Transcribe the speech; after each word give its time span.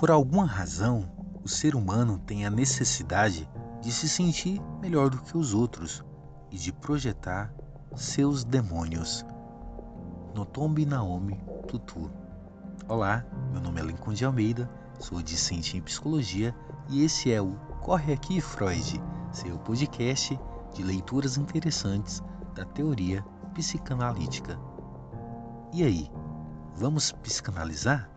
Por 0.00 0.10
alguma 0.10 0.46
razão, 0.46 1.06
o 1.44 1.46
ser 1.46 1.76
humano 1.76 2.16
tem 2.16 2.46
a 2.46 2.50
necessidade 2.50 3.46
de 3.82 3.92
se 3.92 4.08
sentir 4.08 4.58
melhor 4.80 5.10
do 5.10 5.18
que 5.18 5.36
os 5.36 5.52
outros 5.52 6.02
e 6.50 6.56
de 6.56 6.72
projetar 6.72 7.52
seus 7.94 8.42
demônios. 8.42 9.26
Notombi 10.34 10.86
Naomi 10.86 11.38
Tutu. 11.68 12.10
Olá, 12.88 13.26
meu 13.52 13.60
nome 13.60 13.78
é 13.78 13.84
Lincoln 13.84 14.14
de 14.14 14.24
Almeida, 14.24 14.70
sou 14.98 15.20
discente 15.20 15.76
em 15.76 15.82
psicologia 15.82 16.54
e 16.88 17.04
esse 17.04 17.30
é 17.30 17.42
o 17.42 17.52
Corre 17.82 18.14
Aqui 18.14 18.40
Freud, 18.40 18.98
seu 19.30 19.58
podcast 19.58 20.40
de 20.72 20.82
leituras 20.82 21.36
interessantes 21.36 22.22
da 22.54 22.64
teoria 22.64 23.22
psicanalítica. 23.52 24.58
E 25.74 25.84
aí, 25.84 26.10
vamos 26.74 27.12
psicanalizar? 27.12 28.08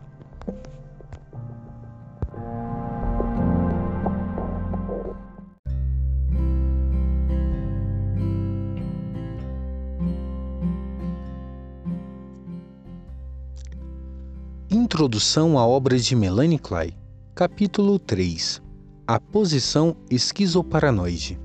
Introdução 15.04 15.58
à 15.58 15.66
obra 15.66 15.98
de 15.98 16.16
Melanie 16.16 16.58
Klein, 16.58 16.92
capítulo 17.34 17.98
3 17.98 18.62
A 19.06 19.20
posição 19.20 19.94
esquizoparanoide. 20.10 21.38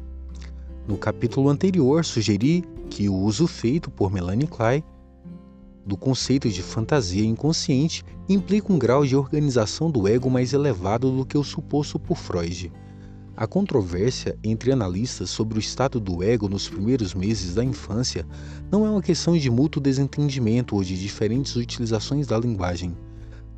No 0.87 0.97
capítulo 0.97 1.49
anterior, 1.49 2.05
sugeri 2.05 2.63
que 2.89 3.09
o 3.09 3.13
uso 3.13 3.47
feito 3.47 3.91
por 3.91 4.13
Melanie 4.13 4.47
Klein 4.47 4.81
do 5.85 5.97
conceito 5.97 6.47
de 6.47 6.63
fantasia 6.63 7.25
inconsciente 7.25 8.05
implica 8.29 8.71
um 8.71 8.79
grau 8.79 9.05
de 9.05 9.17
organização 9.17 9.91
do 9.91 10.07
ego 10.07 10.29
mais 10.29 10.53
elevado 10.53 11.11
do 11.11 11.25
que 11.25 11.37
o 11.37 11.43
suposto 11.43 11.99
por 11.99 12.15
Freud. 12.15 12.71
A 13.35 13.45
controvérsia 13.45 14.37
entre 14.41 14.71
analistas 14.71 15.29
sobre 15.29 15.57
o 15.57 15.59
estado 15.59 15.99
do 15.99 16.23
ego 16.23 16.47
nos 16.47 16.69
primeiros 16.69 17.13
meses 17.13 17.55
da 17.55 17.63
infância 17.63 18.25
não 18.71 18.85
é 18.85 18.89
uma 18.89 19.01
questão 19.01 19.37
de 19.37 19.51
mútuo 19.51 19.81
desentendimento 19.81 20.77
ou 20.77 20.81
de 20.81 20.97
diferentes 20.97 21.57
utilizações 21.57 22.25
da 22.25 22.39
linguagem. 22.39 22.95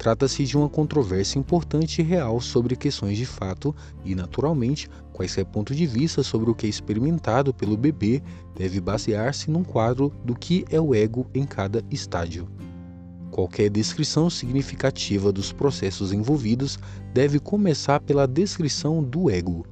Trata-se 0.01 0.45
de 0.45 0.57
uma 0.57 0.67
controvérsia 0.67 1.37
importante 1.37 2.01
e 2.01 2.03
real 2.03 2.41
sobre 2.41 2.75
questões 2.75 3.19
de 3.19 3.25
fato 3.27 3.75
e, 4.03 4.15
naturalmente, 4.15 4.89
quaisquer 5.13 5.45
ponto 5.45 5.75
de 5.75 5.85
vista 5.85 6.23
sobre 6.23 6.49
o 6.49 6.55
que 6.55 6.65
é 6.65 6.69
experimentado 6.69 7.53
pelo 7.53 7.77
bebê 7.77 8.19
deve 8.57 8.81
basear-se 8.81 9.51
num 9.51 9.63
quadro 9.63 10.11
do 10.25 10.33
que 10.33 10.65
é 10.71 10.81
o 10.81 10.95
ego 10.95 11.27
em 11.35 11.45
cada 11.45 11.83
estágio. 11.91 12.49
Qualquer 13.29 13.69
descrição 13.69 14.27
significativa 14.27 15.31
dos 15.31 15.53
processos 15.53 16.11
envolvidos 16.11 16.79
deve 17.13 17.37
começar 17.37 17.99
pela 17.99 18.27
descrição 18.27 19.03
do 19.03 19.29
ego. 19.29 19.67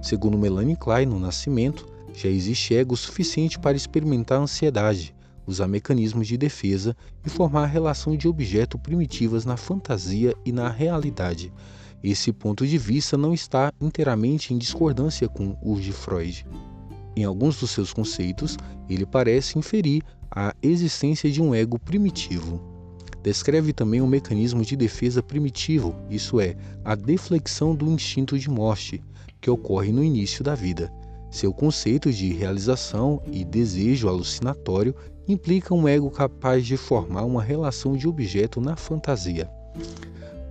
Segundo 0.00 0.38
Melanie 0.38 0.76
Klein, 0.76 1.06
no 1.06 1.18
nascimento, 1.18 1.88
já 2.14 2.28
existe 2.28 2.72
ego 2.72 2.96
suficiente 2.96 3.58
para 3.58 3.76
experimentar 3.76 4.40
ansiedade, 4.40 5.12
usar 5.46 5.66
mecanismos 5.66 6.26
de 6.26 6.36
defesa 6.36 6.96
e 7.24 7.30
formar 7.30 7.66
relação 7.66 8.16
de 8.16 8.28
objeto 8.28 8.78
primitivas 8.78 9.44
na 9.44 9.56
fantasia 9.56 10.34
e 10.44 10.52
na 10.52 10.68
realidade. 10.68 11.52
Esse 12.02 12.32
ponto 12.32 12.66
de 12.66 12.78
vista 12.78 13.16
não 13.16 13.32
está 13.32 13.72
inteiramente 13.80 14.52
em 14.52 14.58
discordância 14.58 15.28
com 15.28 15.56
o 15.62 15.80
de 15.80 15.92
Freud. 15.92 16.44
Em 17.14 17.24
alguns 17.24 17.60
dos 17.60 17.70
seus 17.70 17.92
conceitos, 17.92 18.56
ele 18.88 19.06
parece 19.06 19.58
inferir 19.58 20.02
a 20.30 20.54
existência 20.62 21.30
de 21.30 21.40
um 21.40 21.54
ego 21.54 21.78
primitivo. 21.78 22.60
Descreve 23.22 23.72
também 23.72 24.00
um 24.00 24.06
mecanismo 24.06 24.64
de 24.64 24.74
defesa 24.74 25.22
primitivo, 25.22 25.94
isso 26.10 26.40
é, 26.40 26.56
a 26.84 26.96
deflexão 26.96 27.74
do 27.74 27.88
instinto 27.88 28.36
de 28.36 28.50
morte, 28.50 29.00
que 29.40 29.50
ocorre 29.50 29.92
no 29.92 30.02
início 30.02 30.42
da 30.42 30.56
vida. 30.56 30.92
Seu 31.30 31.52
conceito 31.52 32.12
de 32.12 32.32
realização 32.32 33.22
e 33.30 33.44
desejo 33.44 34.08
alucinatório 34.08 34.94
implica 35.26 35.74
um 35.74 35.86
ego 35.86 36.10
capaz 36.10 36.66
de 36.66 36.76
formar 36.76 37.24
uma 37.24 37.42
relação 37.42 37.96
de 37.96 38.08
objeto 38.08 38.60
na 38.60 38.76
fantasia. 38.76 39.48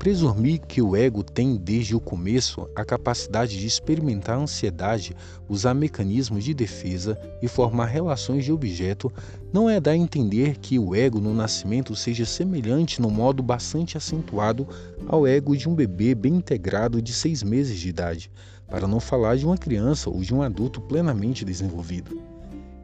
Presumir 0.01 0.61
que 0.61 0.81
o 0.81 0.95
ego 0.95 1.23
tem 1.23 1.55
desde 1.55 1.95
o 1.95 1.99
começo 1.99 2.67
a 2.75 2.83
capacidade 2.83 3.59
de 3.59 3.67
experimentar 3.67 4.35
ansiedade, 4.35 5.15
usar 5.47 5.75
mecanismos 5.75 6.43
de 6.43 6.55
defesa 6.55 7.15
e 7.39 7.47
formar 7.47 7.85
relações 7.85 8.43
de 8.43 8.51
objeto 8.51 9.13
não 9.53 9.69
é 9.69 9.79
dar 9.79 9.91
a 9.91 9.95
entender 9.95 10.57
que 10.57 10.79
o 10.79 10.95
ego 10.95 11.19
no 11.19 11.35
nascimento 11.35 11.95
seja 11.95 12.25
semelhante 12.25 12.99
no 12.99 13.11
modo 13.11 13.43
bastante 13.43 13.95
acentuado 13.95 14.67
ao 15.05 15.27
ego 15.27 15.55
de 15.55 15.69
um 15.69 15.75
bebê 15.75 16.15
bem 16.15 16.37
integrado 16.37 16.99
de 16.99 17.13
seis 17.13 17.43
meses 17.43 17.77
de 17.77 17.89
idade, 17.89 18.31
para 18.67 18.87
não 18.87 18.99
falar 18.99 19.37
de 19.37 19.45
uma 19.45 19.55
criança 19.57 20.09
ou 20.09 20.21
de 20.21 20.33
um 20.33 20.41
adulto 20.41 20.81
plenamente 20.81 21.45
desenvolvido. 21.45 22.30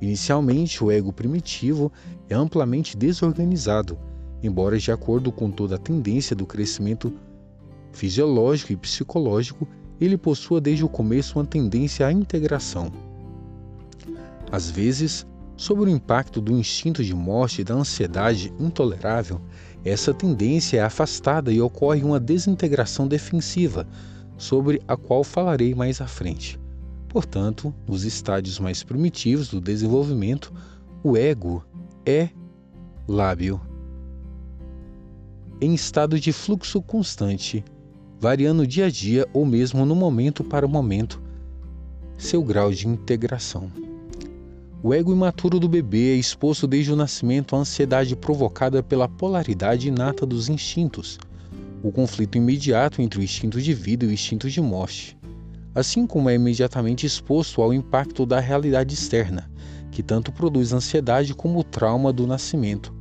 Inicialmente, 0.01 0.83
o 0.83 0.91
ego 0.91 1.11
primitivo 1.11 1.91
é 2.29 2.35
amplamente 2.35 2.95
desorganizado, 2.95 3.97
embora, 4.43 4.77
de 4.77 4.91
acordo 4.91 5.31
com 5.31 5.49
toda 5.49 5.75
a 5.75 5.79
tendência 5.79 6.35
do 6.35 6.45
crescimento 6.45 7.13
fisiológico 7.91 8.73
e 8.73 8.77
psicológico, 8.77 9.67
ele 9.99 10.17
possua 10.17 10.61
desde 10.61 10.85
o 10.85 10.89
começo 10.89 11.39
uma 11.39 11.45
tendência 11.45 12.05
à 12.05 12.11
integração. 12.11 12.91
Às 14.51 14.69
vezes, 14.69 15.25
sob 15.55 15.81
o 15.81 15.89
impacto 15.89 16.39
do 16.39 16.51
instinto 16.51 17.03
de 17.03 17.15
morte 17.15 17.61
e 17.61 17.63
da 17.63 17.73
ansiedade 17.73 18.53
intolerável, 18.59 19.41
essa 19.83 20.13
tendência 20.13 20.77
é 20.77 20.81
afastada 20.81 21.51
e 21.51 21.59
ocorre 21.59 22.03
uma 22.03 22.19
desintegração 22.19 23.07
defensiva, 23.07 23.87
sobre 24.37 24.79
a 24.87 24.95
qual 24.95 25.23
falarei 25.23 25.73
mais 25.73 25.99
à 25.99 26.05
frente. 26.05 26.59
Portanto, 27.17 27.73
nos 27.87 28.03
estádios 28.03 28.59
mais 28.59 28.83
primitivos 28.83 29.47
do 29.49 29.59
desenvolvimento, 29.59 30.53
o 31.03 31.17
ego 31.17 31.65
é 32.05 32.29
lábio. 33.07 33.59
Em 35.59 35.73
estado 35.73 36.19
de 36.19 36.31
fluxo 36.31 36.79
constante, 36.79 37.65
variando 38.19 38.67
dia 38.67 38.85
a 38.85 38.89
dia 38.91 39.27
ou 39.33 39.47
mesmo 39.47 39.83
no 39.83 39.95
momento 39.95 40.43
para 40.43 40.67
momento, 40.67 41.19
seu 42.19 42.43
grau 42.43 42.71
de 42.71 42.87
integração. 42.87 43.71
O 44.83 44.93
ego 44.93 45.11
imaturo 45.11 45.59
do 45.59 45.67
bebê 45.67 46.13
é 46.13 46.17
exposto 46.17 46.67
desde 46.67 46.93
o 46.93 46.95
nascimento 46.95 47.55
à 47.55 47.59
ansiedade 47.59 48.15
provocada 48.15 48.83
pela 48.83 49.09
polaridade 49.09 49.87
inata 49.87 50.23
dos 50.23 50.49
instintos, 50.49 51.17
o 51.81 51.91
conflito 51.91 52.37
imediato 52.37 53.01
entre 53.01 53.19
o 53.19 53.23
instinto 53.23 53.59
de 53.59 53.73
vida 53.73 54.05
e 54.05 54.07
o 54.07 54.13
instinto 54.13 54.47
de 54.47 54.61
morte 54.61 55.16
assim 55.77 56.07
como 56.07 56.27
é 56.27 56.33
imediatamente 56.33 57.05
exposto 57.05 57.61
ao 57.61 57.71
impacto 57.71 58.25
da 58.25 58.39
realidade 58.39 58.95
externa, 58.95 59.47
que 59.91 60.01
tanto 60.01 60.31
produz 60.31 60.73
ansiedade 60.73 61.35
como 61.35 61.59
o 61.59 61.63
trauma 61.63 62.11
do 62.11 62.25
nascimento, 62.25 62.91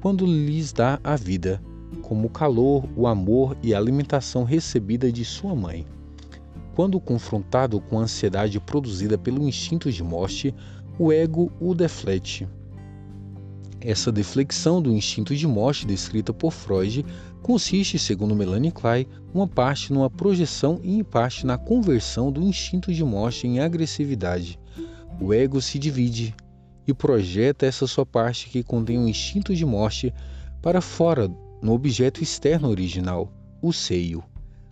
quando 0.00 0.24
lhes 0.24 0.72
dá 0.72 1.00
a 1.02 1.16
vida, 1.16 1.60
como 2.00 2.28
o 2.28 2.30
calor, 2.30 2.88
o 2.94 3.08
amor 3.08 3.56
e 3.60 3.74
a 3.74 3.78
alimentação 3.78 4.44
recebida 4.44 5.10
de 5.10 5.24
sua 5.24 5.52
mãe. 5.52 5.84
Quando 6.76 7.00
confrontado 7.00 7.80
com 7.80 7.98
a 7.98 8.02
ansiedade 8.02 8.60
produzida 8.60 9.18
pelo 9.18 9.42
instinto 9.42 9.90
de 9.90 10.04
morte, 10.04 10.54
o 11.00 11.10
ego 11.10 11.50
o 11.60 11.74
deflete. 11.74 12.46
Essa 13.80 14.12
deflexão 14.12 14.80
do 14.80 14.92
instinto 14.92 15.34
de 15.34 15.44
morte 15.48 15.84
descrita 15.84 16.32
por 16.32 16.52
Freud 16.52 17.04
consiste, 17.42 17.98
segundo 17.98 18.36
Melanie 18.36 18.70
Klein, 18.70 19.06
uma 19.34 19.46
parte 19.46 19.92
numa 19.92 20.08
projeção 20.08 20.80
e 20.82 20.96
em 20.96 21.02
parte 21.02 21.44
na 21.44 21.58
conversão 21.58 22.30
do 22.30 22.40
instinto 22.40 22.92
de 22.92 23.04
morte 23.04 23.46
em 23.46 23.58
agressividade. 23.58 24.58
O 25.20 25.34
ego 25.34 25.60
se 25.60 25.78
divide 25.78 26.34
e 26.86 26.94
projeta 26.94 27.66
essa 27.66 27.86
sua 27.86 28.06
parte 28.06 28.48
que 28.48 28.62
contém 28.62 28.96
o 28.96 29.02
um 29.02 29.08
instinto 29.08 29.54
de 29.54 29.66
morte 29.66 30.14
para 30.62 30.80
fora 30.80 31.28
no 31.60 31.72
objeto 31.72 32.22
externo 32.22 32.68
original, 32.68 33.32
o 33.60 33.72
seio. 33.72 34.22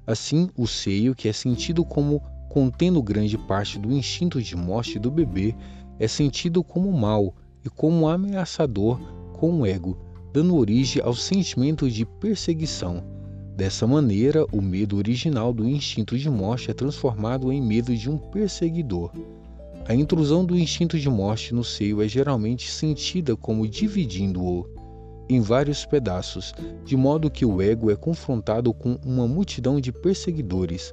Assim, 0.07 0.49
o 0.57 0.67
seio, 0.67 1.15
que 1.15 1.29
é 1.29 1.33
sentido 1.33 1.85
como 1.85 2.23
contendo 2.49 3.03
grande 3.03 3.37
parte 3.37 3.79
do 3.79 3.93
instinto 3.93 4.43
de 4.43 4.57
morte 4.57 4.99
do 4.99 5.11
bebê, 5.11 5.55
é 5.99 6.09
sentido 6.09 6.65
como 6.65 6.91
mal 6.93 7.35
e 7.65 7.69
como 7.69 8.09
ameaçador 8.09 8.99
com 9.33 9.61
o 9.61 9.67
ego 9.67 10.10
dando 10.33 10.57
origem 10.57 11.03
ao 11.03 11.15
sentimento 11.15 11.91
de 11.91 12.05
perseguição. 12.05 13.03
Dessa 13.57 13.87
maneira, 13.87 14.47
o 14.53 14.63
medo 14.63 14.97
original 14.97 15.53
do 15.53 15.69
instinto 15.69 16.17
de 16.17 16.31
morte 16.31 16.71
é 16.71 16.75
transformado 16.75 17.53
em 17.53 17.61
medo 17.61 17.95
de 17.95 18.09
um 18.09 18.17
perseguidor. 18.17 19.13
A 19.87 19.95
intrusão 19.95 20.45
do 20.45 20.59
instinto 20.59 20.99
de 20.99 21.09
morte 21.09 21.53
no 21.53 21.65
seio 21.65 22.01
é 22.01 22.09
geralmente 22.09 22.71
sentida 22.71 23.37
como 23.37 23.67
dividindo-o 23.67 24.67
em 25.29 25.41
vários 25.41 25.85
pedaços, 25.85 26.53
de 26.85 26.97
modo 26.97 27.31
que 27.31 27.45
o 27.45 27.63
ego 27.63 27.91
é 27.91 27.97
confrontado 27.97 28.73
com 28.75 28.99
uma 29.05 29.29
multidão 29.29 29.81
de 29.81 29.93
perseguidores. 29.93 30.93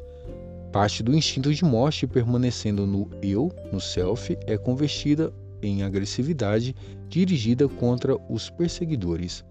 Parte 0.72 1.01
do 1.01 1.16
instinto 1.16 1.54
de 1.54 1.66
morte 1.66 2.06
permanecendo 2.06 2.86
no 2.86 3.10
eu, 3.22 3.51
no 3.72 3.80
self, 3.80 4.38
é 4.45 4.57
convertida 4.57 5.34
em 5.62 5.83
agressividade 5.83 6.75
dirigida 7.09 7.68
contra 7.68 8.15
os 8.30 8.50
perseguidores. 8.50 9.44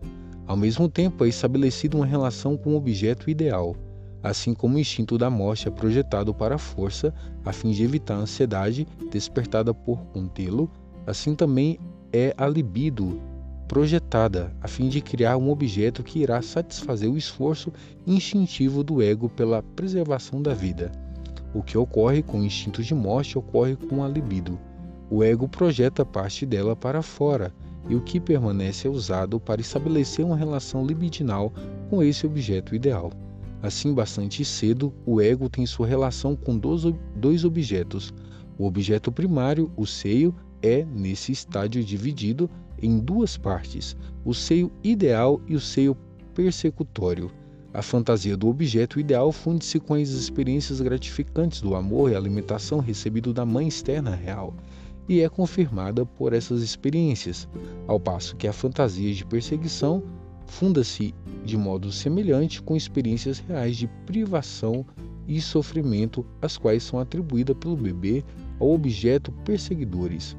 Ao 0.47 0.57
mesmo 0.57 0.89
tempo, 0.89 1.25
é 1.25 1.29
estabelecida 1.29 1.97
uma 1.97 2.07
relação 2.07 2.57
com 2.57 2.75
o 2.75 2.77
objeto 2.77 3.31
ideal. 3.31 3.77
assim 4.23 4.55
como 4.55 4.77
o 4.77 4.79
instinto 4.79 5.17
da 5.17 5.31
morte 5.31 5.69
é 5.69 5.71
projetado 5.71 6.35
para 6.35 6.57
a 6.57 6.59
força, 6.59 7.15
a 7.45 7.53
fim 7.53 7.71
de 7.71 7.85
evitar 7.85 8.15
a 8.15 8.21
ansiedade 8.21 8.87
despertada 9.11 9.73
por 9.73 9.99
contê-lo, 10.07 10.69
assim 11.07 11.35
também 11.35 11.79
é 12.13 12.35
a 12.37 12.49
libido 12.49 13.21
projetada 13.69 14.55
a 14.61 14.69
fim 14.69 14.89
de 14.89 15.01
criar 15.01 15.37
um 15.37 15.51
objeto 15.51 16.03
que 16.03 16.21
irá 16.21 16.41
satisfazer 16.41 17.11
o 17.11 17.17
esforço 17.17 17.73
instintivo 18.07 18.83
do 18.83 19.03
ego 19.03 19.29
pela 19.29 19.63
preservação 19.63 20.41
da 20.41 20.55
vida. 20.55 20.91
O 21.55 21.63
que 21.63 21.77
ocorre 21.77 22.23
com 22.23 22.41
o 22.41 22.45
instinto 22.45 22.83
de 22.83 22.95
morte 22.95 23.39
ocorre 23.39 23.77
com 23.77 24.05
a 24.05 24.09
libido. 24.09 24.59
O 25.09 25.23
ego 25.23 25.49
projeta 25.49 26.05
parte 26.05 26.45
dela 26.45 26.75
para 26.75 27.01
fora, 27.01 27.55
e 27.89 27.95
o 27.95 28.01
que 28.01 28.19
permanece 28.19 28.89
é 28.89 28.91
usado 28.91 29.39
para 29.39 29.61
estabelecer 29.61 30.25
uma 30.25 30.37
relação 30.37 30.85
libidinal 30.85 31.53
com 31.89 32.03
esse 32.03 32.27
objeto 32.27 32.75
ideal. 32.75 33.13
Assim, 33.63 33.95
bastante 33.95 34.45
cedo, 34.45 34.93
o 35.07 35.21
ego 35.21 35.49
tem 35.49 35.65
sua 35.65 35.87
relação 35.87 36.35
com 36.35 36.59
dois 36.59 37.45
objetos. 37.45 38.13
O 38.59 38.67
objeto 38.67 39.13
primário, 39.13 39.71
o 39.77 39.87
seio, 39.87 40.35
é, 40.61 40.85
nesse 40.85 41.31
estádio, 41.31 41.85
dividido 41.85 42.51
em 42.83 42.99
duas 42.99 43.37
partes: 43.37 43.97
o 44.25 44.35
seio 44.35 44.73
ideal 44.83 45.41
e 45.47 45.55
o 45.55 45.61
seio 45.61 45.97
persecutório. 46.35 47.31
A 47.73 47.83
fantasia 47.83 48.37
do 48.37 48.49
objeto 48.49 48.99
ideal 48.99 49.31
funde-se 49.31 49.79
com 49.79 49.95
as 49.95 50.09
experiências 50.09 50.81
gratificantes 50.81 51.61
do 51.61 51.77
amor 51.77 52.11
e 52.11 52.17
alimentação 52.17 52.81
recebido 52.81 53.33
da 53.33 53.45
mãe 53.45 53.69
externa 53.69 54.15
real 54.15 54.55
e 55.09 55.21
é 55.21 55.29
confirmada 55.29 56.05
por 56.05 56.33
essas 56.33 56.63
experiências, 56.63 57.49
ao 57.87 58.01
passo 58.01 58.37
que 58.37 58.49
a 58.49 58.53
fantasia 58.53 59.15
de 59.15 59.25
perseguição 59.25 60.03
funda-se 60.47 61.15
de 61.45 61.57
modo 61.57 61.93
semelhante 61.93 62.63
com 62.63 62.77
experiências 62.77 63.39
reais 63.39 63.77
de 63.77 63.87
privação 64.07 64.85
e 65.29 65.41
sofrimento, 65.41 66.25
as 66.41 66.57
quais 66.57 66.83
são 66.83 66.99
atribuídas 66.99 67.57
pelo 67.59 67.77
bebê 67.77 68.25
ao 68.61 68.71
objeto 68.71 69.33
perseguidores. 69.45 70.37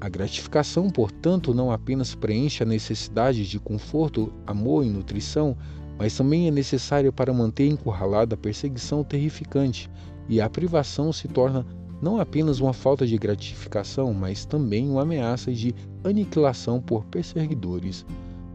A 0.00 0.08
gratificação, 0.08 0.90
portanto, 0.90 1.54
não 1.54 1.70
apenas 1.70 2.14
preenche 2.14 2.62
a 2.62 2.66
necessidade 2.66 3.48
de 3.48 3.58
conforto, 3.58 4.32
amor 4.46 4.84
e 4.84 4.90
nutrição, 4.90 5.56
mas 5.98 6.16
também 6.16 6.48
é 6.48 6.50
necessária 6.50 7.12
para 7.12 7.32
manter 7.32 7.68
encurralada 7.68 8.34
a 8.34 8.38
perseguição 8.38 9.04
terrificante, 9.04 9.90
e 10.28 10.40
a 10.40 10.50
privação 10.50 11.12
se 11.12 11.28
torna 11.28 11.66
não 12.04 12.20
apenas 12.20 12.60
uma 12.60 12.74
falta 12.74 13.06
de 13.06 13.16
gratificação, 13.16 14.12
mas 14.12 14.44
também 14.44 14.90
uma 14.90 15.02
ameaça 15.02 15.50
de 15.50 15.74
aniquilação 16.04 16.78
por 16.78 17.02
perseguidores. 17.06 18.04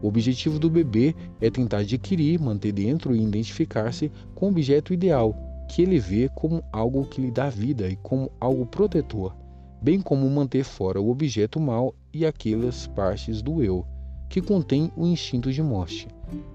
O 0.00 0.06
objetivo 0.06 0.56
do 0.56 0.70
bebê 0.70 1.16
é 1.40 1.50
tentar 1.50 1.78
adquirir, 1.78 2.40
manter 2.40 2.70
dentro 2.70 3.14
e 3.14 3.20
identificar-se 3.20 4.10
com 4.36 4.46
o 4.46 4.48
objeto 4.50 4.94
ideal, 4.94 5.34
que 5.68 5.82
ele 5.82 5.98
vê 5.98 6.30
como 6.36 6.62
algo 6.72 7.04
que 7.04 7.20
lhe 7.20 7.30
dá 7.32 7.50
vida 7.50 7.88
e 7.88 7.96
como 7.96 8.30
algo 8.40 8.64
protetor, 8.64 9.34
bem 9.82 10.00
como 10.00 10.30
manter 10.30 10.62
fora 10.62 11.00
o 11.00 11.10
objeto 11.10 11.58
mal 11.58 11.92
e 12.14 12.24
aquelas 12.24 12.86
partes 12.86 13.42
do 13.42 13.64
eu, 13.64 13.84
que 14.28 14.40
contém 14.40 14.92
o 14.96 15.04
instinto 15.04 15.52
de 15.52 15.60
morte. 15.60 16.06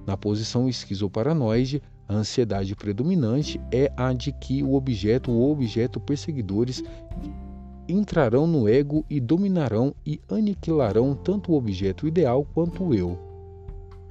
Na 0.07 0.15
posição 0.15 0.69
esquizoparanoide, 0.69 1.83
a 2.07 2.15
ansiedade 2.15 2.75
predominante 2.75 3.59
é 3.71 3.91
a 3.97 4.13
de 4.13 4.31
que 4.31 4.61
o 4.63 4.73
objeto 4.75 5.31
ou 5.31 5.51
objeto 5.51 5.99
perseguidores 5.99 6.83
entrarão 7.87 8.47
no 8.47 8.67
ego 8.67 9.05
e 9.09 9.19
dominarão 9.19 9.93
e 10.05 10.19
aniquilarão 10.29 11.15
tanto 11.15 11.51
o 11.51 11.55
objeto 11.55 12.07
ideal 12.07 12.45
quanto 12.53 12.83
o 12.83 12.93
eu. 12.93 13.17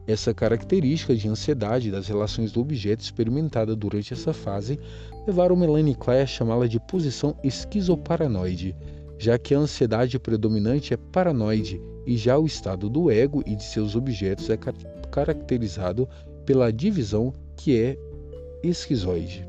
Essa 0.07 0.35
característica 0.35 1.15
de 1.15 1.29
ansiedade 1.29 1.91
das 1.91 2.07
relações 2.07 2.53
do 2.53 2.61
objeto 2.61 3.01
experimentada 3.01 3.75
durante 3.75 4.13
essa 4.13 4.33
fase 4.33 4.79
levaram 5.27 5.57
Melanie 5.57 5.95
Klein 5.95 6.21
a 6.21 6.27
chamá-la 6.27 6.67
de 6.67 6.79
posição 6.79 7.35
esquizoparanoide, 7.43 8.77
já 9.19 9.39
que 9.39 9.55
a 9.55 9.59
ansiedade 9.59 10.19
predominante 10.19 10.93
é 10.93 10.97
paranoide 10.97 11.81
e 12.07 12.17
já 12.17 12.37
o 12.39 12.45
estado 12.45 12.91
do 12.91 13.11
ego 13.11 13.43
e 13.47 13.57
de 13.57 13.65
seus 13.65 13.97
objetos 13.97 14.51
é 14.51 14.59
caracterizado 15.11 16.07
pela 16.45 16.71
divisão 16.71 17.33
que 17.57 17.79
é 17.81 17.99
esquizoide. 18.63 19.47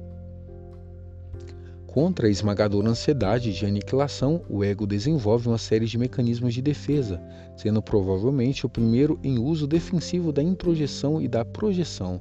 Contra 1.96 2.28
a 2.28 2.30
esmagadora 2.30 2.90
ansiedade 2.90 3.54
de 3.54 3.66
aniquilação, 3.66 4.42
o 4.50 4.66
ego 4.66 4.86
desenvolve 4.86 5.48
uma 5.48 5.57
série 5.57 5.86
de 5.86 5.98
mecanismos 5.98 6.54
de 6.54 6.62
defesa, 6.62 7.22
sendo 7.56 7.81
provavelmente 7.81 8.66
o 8.66 8.69
primeiro 8.69 9.18
em 9.24 9.40
uso 9.40 9.66
defensivo 9.66 10.34
da 10.34 10.44
introjeção 10.44 11.22
e 11.22 11.28
da 11.30 11.46
projeção. 11.46 12.19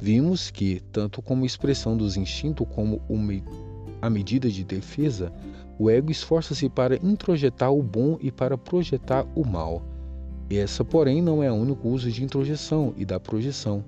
Vimos 0.00 0.50
que, 0.50 0.80
tanto 0.90 1.22
como 1.22 1.46
expressão 1.46 1.96
dos 1.96 2.16
instintos 2.16 2.66
como 2.74 3.00
a 4.00 4.10
medida 4.10 4.50
de 4.50 4.64
defesa, 4.64 5.32
o 5.78 5.88
ego 5.88 6.10
esforça-se 6.10 6.68
para 6.68 6.96
introjetar 6.96 7.72
o 7.72 7.80
bom 7.80 8.18
e 8.20 8.32
para 8.32 8.58
projetar 8.58 9.24
o 9.36 9.46
mal. 9.46 9.84
Essa, 10.50 10.84
porém, 10.84 11.22
não 11.22 11.44
é 11.44 11.52
o 11.52 11.54
único 11.54 11.88
uso 11.88 12.10
de 12.10 12.24
introjeção 12.24 12.92
e 12.96 13.04
da 13.04 13.20
projeção. 13.20 13.84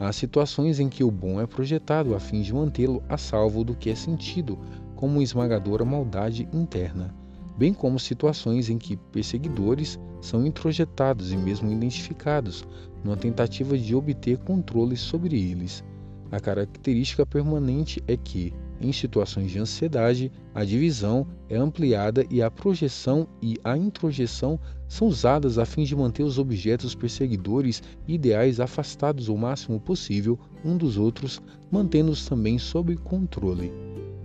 Há 0.00 0.12
situações 0.12 0.80
em 0.80 0.88
que 0.88 1.04
o 1.04 1.10
bom 1.10 1.38
é 1.42 1.46
projetado 1.46 2.14
a 2.14 2.18
fim 2.18 2.40
de 2.40 2.54
mantê-lo 2.54 3.02
a 3.06 3.18
salvo 3.18 3.62
do 3.62 3.76
que 3.76 3.90
é 3.90 3.94
sentido 3.94 4.58
como 4.96 5.20
esmagadora 5.20 5.84
maldade 5.84 6.48
interna, 6.54 7.14
bem 7.58 7.74
como 7.74 7.98
situações 7.98 8.70
em 8.70 8.78
que 8.78 8.96
perseguidores 8.96 10.00
são 10.22 10.46
introjetados 10.46 11.32
e 11.32 11.36
mesmo 11.36 11.70
identificados, 11.70 12.64
numa 13.04 13.14
tentativa 13.14 13.76
de 13.76 13.94
obter 13.94 14.38
controle 14.38 14.96
sobre 14.96 15.38
eles. 15.38 15.84
A 16.32 16.40
característica 16.40 17.26
permanente 17.26 18.02
é 18.08 18.16
que, 18.16 18.54
em 18.80 18.92
situações 18.92 19.50
de 19.50 19.58
ansiedade, 19.58 20.32
a 20.54 20.64
divisão 20.64 21.26
é 21.48 21.56
ampliada 21.56 22.24
e 22.30 22.40
a 22.40 22.50
projeção 22.50 23.28
e 23.42 23.56
a 23.62 23.76
introjeção 23.76 24.58
são 24.88 25.08
usadas 25.08 25.58
a 25.58 25.66
fim 25.66 25.84
de 25.84 25.94
manter 25.94 26.22
os 26.22 26.38
objetos 26.38 26.94
perseguidores 26.94 27.82
ideais 28.08 28.58
afastados 28.58 29.28
o 29.28 29.36
máximo 29.36 29.78
possível 29.78 30.38
um 30.64 30.76
dos 30.76 30.96
outros, 30.96 31.42
mantendo-os 31.70 32.26
também 32.26 32.58
sob 32.58 32.96
controle. 32.96 33.70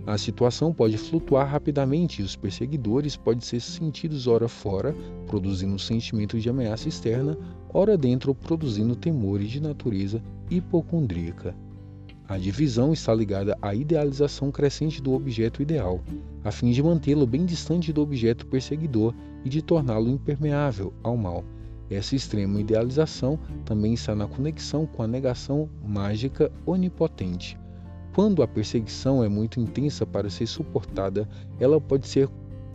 A 0.06 0.16
situação 0.16 0.72
pode 0.72 0.96
flutuar 0.96 1.48
rapidamente 1.48 2.22
e 2.22 2.24
os 2.24 2.36
perseguidores 2.36 3.16
podem 3.16 3.40
ser 3.40 3.60
sentidos 3.60 4.26
ora 4.26 4.48
fora, 4.48 4.94
produzindo 5.26 5.74
um 5.74 5.78
sentimento 5.78 6.38
de 6.38 6.48
ameaça 6.48 6.88
externa, 6.88 7.36
ora 7.74 7.98
dentro, 7.98 8.32
produzindo 8.32 8.94
temores 8.94 9.50
de 9.50 9.60
natureza 9.60 10.22
hipocondríaca. 10.48 11.65
A 12.28 12.38
divisão 12.38 12.92
está 12.92 13.14
ligada 13.14 13.56
à 13.62 13.72
idealização 13.72 14.50
crescente 14.50 15.00
do 15.00 15.12
objeto 15.12 15.62
ideal, 15.62 16.00
a 16.42 16.50
fim 16.50 16.72
de 16.72 16.82
mantê-lo 16.82 17.24
bem 17.24 17.46
distante 17.46 17.92
do 17.92 18.02
objeto 18.02 18.48
perseguidor 18.48 19.14
e 19.44 19.48
de 19.48 19.62
torná-lo 19.62 20.10
impermeável 20.10 20.92
ao 21.04 21.16
mal. 21.16 21.44
Essa 21.88 22.16
extrema 22.16 22.60
idealização 22.60 23.38
também 23.64 23.94
está 23.94 24.12
na 24.12 24.26
conexão 24.26 24.86
com 24.86 25.04
a 25.04 25.06
negação 25.06 25.68
mágica 25.86 26.50
onipotente. 26.66 27.56
Quando 28.12 28.42
a 28.42 28.48
perseguição 28.48 29.22
é 29.22 29.28
muito 29.28 29.60
intensa 29.60 30.04
para 30.04 30.28
ser 30.28 30.48
suportada, 30.48 31.28
ela 31.60 31.80
pode 31.80 32.08
ser 32.08 32.28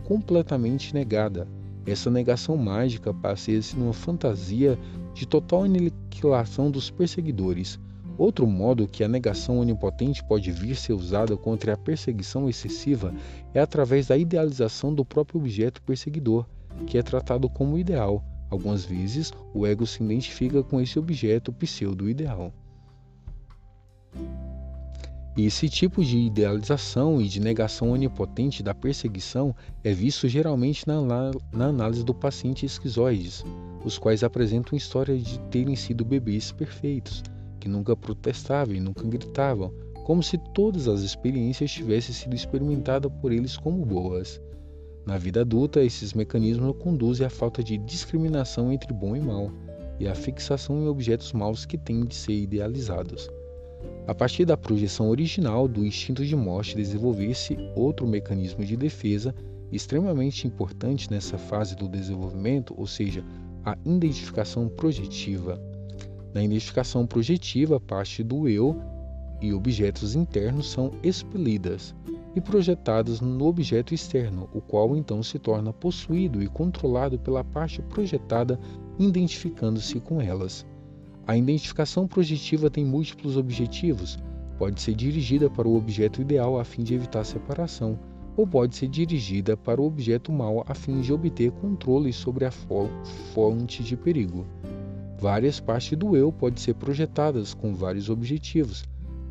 completamente 0.04 0.94
negada. 0.94 1.46
Essa 1.84 2.10
negação 2.10 2.56
mágica 2.56 3.12
passa-se 3.12 3.76
numa 3.76 3.92
fantasia 3.92 4.78
de 5.12 5.26
total 5.26 5.64
aniquilação 5.64 6.70
dos 6.70 6.90
perseguidores 6.90 7.78
Outro 8.18 8.46
modo 8.46 8.86
que 8.86 9.02
a 9.02 9.08
negação 9.08 9.58
onipotente 9.58 10.22
pode 10.22 10.50
vir 10.50 10.76
ser 10.76 10.92
usada 10.92 11.36
contra 11.36 11.74
a 11.74 11.76
perseguição 11.76 12.48
excessiva 12.48 13.14
é 13.54 13.60
através 13.60 14.08
da 14.08 14.16
idealização 14.16 14.94
do 14.94 15.04
próprio 15.04 15.40
objeto 15.40 15.82
perseguidor, 15.82 16.46
que 16.86 16.98
é 16.98 17.02
tratado 17.02 17.48
como 17.48 17.78
ideal. 17.78 18.22
Algumas 18.50 18.84
vezes, 18.84 19.32
o 19.54 19.66
ego 19.66 19.86
se 19.86 20.02
identifica 20.02 20.62
com 20.62 20.80
esse 20.80 20.98
objeto 20.98 21.52
pseudo-ideal. 21.52 22.52
Esse 25.34 25.66
tipo 25.66 26.04
de 26.04 26.18
idealização 26.18 27.18
e 27.18 27.26
de 27.26 27.40
negação 27.40 27.92
onipotente 27.92 28.62
da 28.62 28.74
perseguição 28.74 29.56
é 29.82 29.90
visto 29.90 30.28
geralmente 30.28 30.86
na, 30.86 31.00
na 31.50 31.66
análise 31.68 32.04
do 32.04 32.12
paciente 32.12 32.66
esquizoides, 32.66 33.42
os 33.82 33.96
quais 33.96 34.22
apresentam 34.22 34.76
história 34.76 35.16
de 35.16 35.38
terem 35.48 35.74
sido 35.74 36.04
bebês 36.04 36.52
perfeitos, 36.52 37.22
que 37.62 37.68
nunca 37.68 37.94
protestavam 37.94 38.74
e 38.74 38.80
nunca 38.80 39.06
gritavam, 39.06 39.72
como 40.04 40.20
se 40.20 40.36
todas 40.52 40.88
as 40.88 41.02
experiências 41.02 41.70
tivessem 41.70 42.12
sido 42.12 42.34
experimentadas 42.34 43.10
por 43.20 43.30
eles 43.30 43.56
como 43.56 43.86
boas. 43.86 44.40
Na 45.06 45.16
vida 45.16 45.42
adulta, 45.42 45.80
esses 45.80 46.12
mecanismos 46.12 46.74
conduzem 46.80 47.24
à 47.24 47.30
falta 47.30 47.62
de 47.62 47.78
discriminação 47.78 48.72
entre 48.72 48.92
bom 48.92 49.14
e 49.14 49.20
mal 49.20 49.52
e 50.00 50.08
à 50.08 50.14
fixação 50.14 50.82
em 50.82 50.88
objetos 50.88 51.32
maus 51.32 51.64
que 51.64 51.78
têm 51.78 52.04
de 52.04 52.16
ser 52.16 52.32
idealizados. 52.32 53.30
A 54.08 54.14
partir 54.14 54.44
da 54.44 54.56
projeção 54.56 55.08
original 55.08 55.68
do 55.68 55.86
instinto 55.86 56.24
de 56.24 56.34
morte, 56.34 56.74
desenvolver-se 56.74 57.56
outro 57.76 58.08
mecanismo 58.08 58.64
de 58.64 58.76
defesa 58.76 59.32
extremamente 59.70 60.48
importante 60.48 61.08
nessa 61.08 61.38
fase 61.38 61.76
do 61.76 61.88
desenvolvimento, 61.88 62.74
ou 62.76 62.88
seja, 62.88 63.24
a 63.64 63.78
identificação 63.84 64.68
projetiva. 64.68 65.71
Na 66.34 66.42
identificação 66.42 67.06
projetiva, 67.06 67.78
parte 67.78 68.22
do 68.22 68.48
eu 68.48 68.80
e 69.40 69.52
objetos 69.52 70.14
internos 70.14 70.70
são 70.70 70.92
expelidas 71.02 71.94
e 72.34 72.40
projetadas 72.40 73.20
no 73.20 73.46
objeto 73.46 73.92
externo, 73.92 74.48
o 74.54 74.60
qual 74.60 74.96
então 74.96 75.22
se 75.22 75.38
torna 75.38 75.72
possuído 75.72 76.42
e 76.42 76.48
controlado 76.48 77.18
pela 77.18 77.44
parte 77.44 77.82
projetada, 77.82 78.58
identificando-se 78.98 80.00
com 80.00 80.20
elas. 80.20 80.66
A 81.26 81.36
identificação 81.36 82.06
projetiva 82.06 82.70
tem 82.70 82.84
múltiplos 82.84 83.36
objetivos. 83.36 84.18
Pode 84.58 84.80
ser 84.80 84.94
dirigida 84.94 85.50
para 85.50 85.68
o 85.68 85.76
objeto 85.76 86.22
ideal 86.22 86.58
a 86.58 86.64
fim 86.64 86.82
de 86.82 86.94
evitar 86.94 87.24
separação, 87.24 87.98
ou 88.36 88.46
pode 88.46 88.76
ser 88.76 88.88
dirigida 88.88 89.56
para 89.56 89.80
o 89.80 89.84
objeto 89.84 90.32
mal 90.32 90.64
a 90.66 90.74
fim 90.74 91.00
de 91.00 91.12
obter 91.12 91.50
controle 91.52 92.12
sobre 92.12 92.46
a 92.46 92.50
fonte 92.50 93.82
de 93.82 93.96
perigo. 93.96 94.46
Várias 95.22 95.60
partes 95.60 95.96
do 95.96 96.16
eu 96.16 96.32
podem 96.32 96.60
ser 96.60 96.74
projetadas 96.74 97.54
com 97.54 97.76
vários 97.76 98.10
objetivos. 98.10 98.82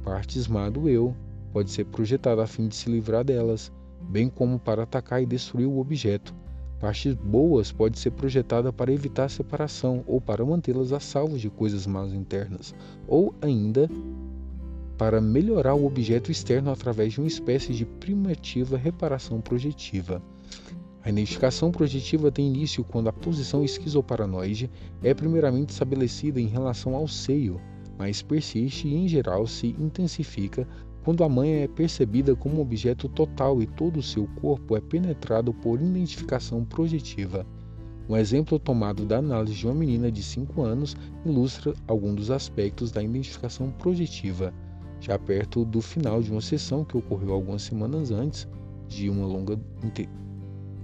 Partes 0.06 0.48
má 0.48 0.70
do 0.70 0.88
eu 0.88 1.14
pode 1.52 1.70
ser 1.70 1.84
projetada 1.84 2.42
a 2.42 2.48
fim 2.48 2.70
de 2.70 2.78
se 2.78 2.90
livrar 2.90 3.26
delas, 3.26 3.70
bem 4.04 4.30
como 4.30 4.58
para 4.58 4.84
atacar 4.84 5.22
e 5.22 5.26
destruir 5.26 5.66
o 5.66 5.80
objeto. 5.80 6.34
Partes 6.80 7.14
boas 7.14 7.74
pode 7.74 8.00
ser 8.00 8.12
projetada 8.12 8.72
para 8.72 8.94
evitar 8.94 9.26
a 9.26 9.30
separação 9.30 10.02
ou 10.08 10.22
para 10.22 10.46
mantê-las 10.46 10.94
a 10.94 11.00
salvo 11.02 11.38
de 11.38 11.50
coisas 11.50 11.86
más 11.86 12.14
internas, 12.14 12.74
ou 13.06 13.36
ainda 13.42 13.90
para 14.98 15.20
melhorar 15.20 15.76
o 15.76 15.86
objeto 15.86 16.32
externo 16.32 16.72
através 16.72 17.12
de 17.12 17.20
uma 17.20 17.28
espécie 17.28 17.74
de 17.74 17.86
primitiva 17.86 18.78
reparação 18.78 19.42
projetiva. 19.42 20.22
A 21.04 21.10
identificação 21.10 21.72
projetiva 21.72 22.32
tem 22.32 22.48
início 22.48 22.84
quando 22.84 23.08
a 23.08 23.14
posição 23.14 23.64
esquizoparanoide 23.64 24.70
é 25.02 25.14
primeiramente 25.14 25.70
estabelecida 25.70 26.40
em 26.40 26.46
relação 26.46 26.96
ao 26.96 27.08
seio, 27.08 27.60
mas 27.98 28.22
persiste 28.22 28.88
e 28.88 28.96
em 28.96 29.08
geral 29.08 29.48
se 29.48 29.76
intensifica 29.80 30.68
quando 31.04 31.24
a 31.24 31.30
mãe 31.30 31.64
é 31.64 31.68
percebida 31.68 32.36
como 32.36 32.62
objeto 32.62 33.10
total 33.10 33.64
e 33.64 33.66
todo 33.66 33.98
o 33.98 34.04
seu 34.04 34.28
corpo 34.40 34.78
é 34.78 34.80
penetrado 34.80 35.52
por 35.52 35.82
identificação 35.82 36.64
projetiva. 36.64 37.48
Um 38.08 38.16
exemplo 38.16 38.60
tomado 38.60 39.04
da 39.04 39.18
análise 39.18 39.56
de 39.56 39.66
uma 39.66 39.74
menina 39.74 40.12
de 40.12 40.22
5 40.22 40.62
anos 40.62 40.96
ilustra 41.26 41.74
alguns 41.88 42.16
dos 42.16 42.32
aspectos 42.32 42.92
da 42.92 43.02
identificação 43.02 43.72
projetiva. 43.72 44.54
Já 45.00 45.18
perto 45.18 45.66
do 45.66 45.82
final 45.82 46.22
de 46.22 46.32
uma 46.32 46.42
sessão 46.42 46.86
que 46.86 46.96
ocorreu 46.96 47.34
algumas 47.34 47.64
semanas 47.64 48.12
antes 48.12 48.48
de 48.88 49.10
uma 49.10 49.26
longa 49.26 49.60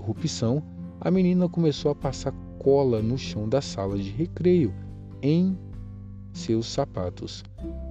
interrupção, 0.08 0.64
a 1.02 1.12
menina 1.12 1.50
começou 1.50 1.92
a 1.92 1.96
passar 1.96 2.32
cola 2.60 3.02
no 3.02 3.18
chão 3.18 3.48
da 3.48 3.62
sala 3.62 3.98
de 3.98 4.10
recreio 4.10 4.74
em 5.22 5.58
seus 6.32 6.68
sapatos. 6.68 7.44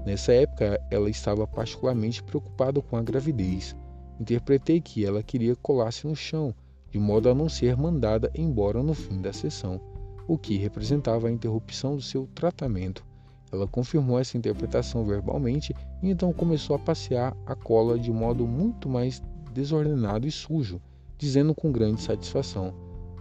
Nessa 0.06 0.32
época, 0.32 0.80
ela 0.90 1.10
estava 1.10 1.46
particularmente 1.46 2.22
preocupada 2.22 2.80
com 2.80 2.96
a 2.96 3.02
gravidez. 3.02 3.76
Interpretei 4.18 4.80
que 4.80 5.04
ela 5.04 5.22
queria 5.22 5.54
colar-se 5.56 6.06
no 6.06 6.16
chão, 6.16 6.54
de 6.90 6.98
modo 6.98 7.28
a 7.28 7.34
não 7.34 7.50
ser 7.50 7.76
mandada 7.76 8.30
embora 8.34 8.82
no 8.82 8.94
fim 8.94 9.20
da 9.20 9.32
sessão, 9.32 9.78
o 10.26 10.38
que 10.38 10.56
representava 10.56 11.28
a 11.28 11.30
interrupção 11.30 11.96
do 11.96 12.02
seu 12.02 12.26
tratamento. 12.34 13.04
Ela 13.52 13.66
confirmou 13.66 14.18
essa 14.18 14.38
interpretação 14.38 15.04
verbalmente 15.04 15.74
e 16.02 16.08
então 16.08 16.32
começou 16.32 16.76
a 16.76 16.78
passear 16.78 17.36
a 17.44 17.54
cola 17.54 17.98
de 17.98 18.10
modo 18.10 18.46
muito 18.46 18.88
mais 18.88 19.22
desordenado 19.52 20.26
e 20.26 20.30
sujo, 20.30 20.80
dizendo 21.18 21.54
com 21.54 21.72
grande 21.72 22.00
satisfação: 22.00 22.74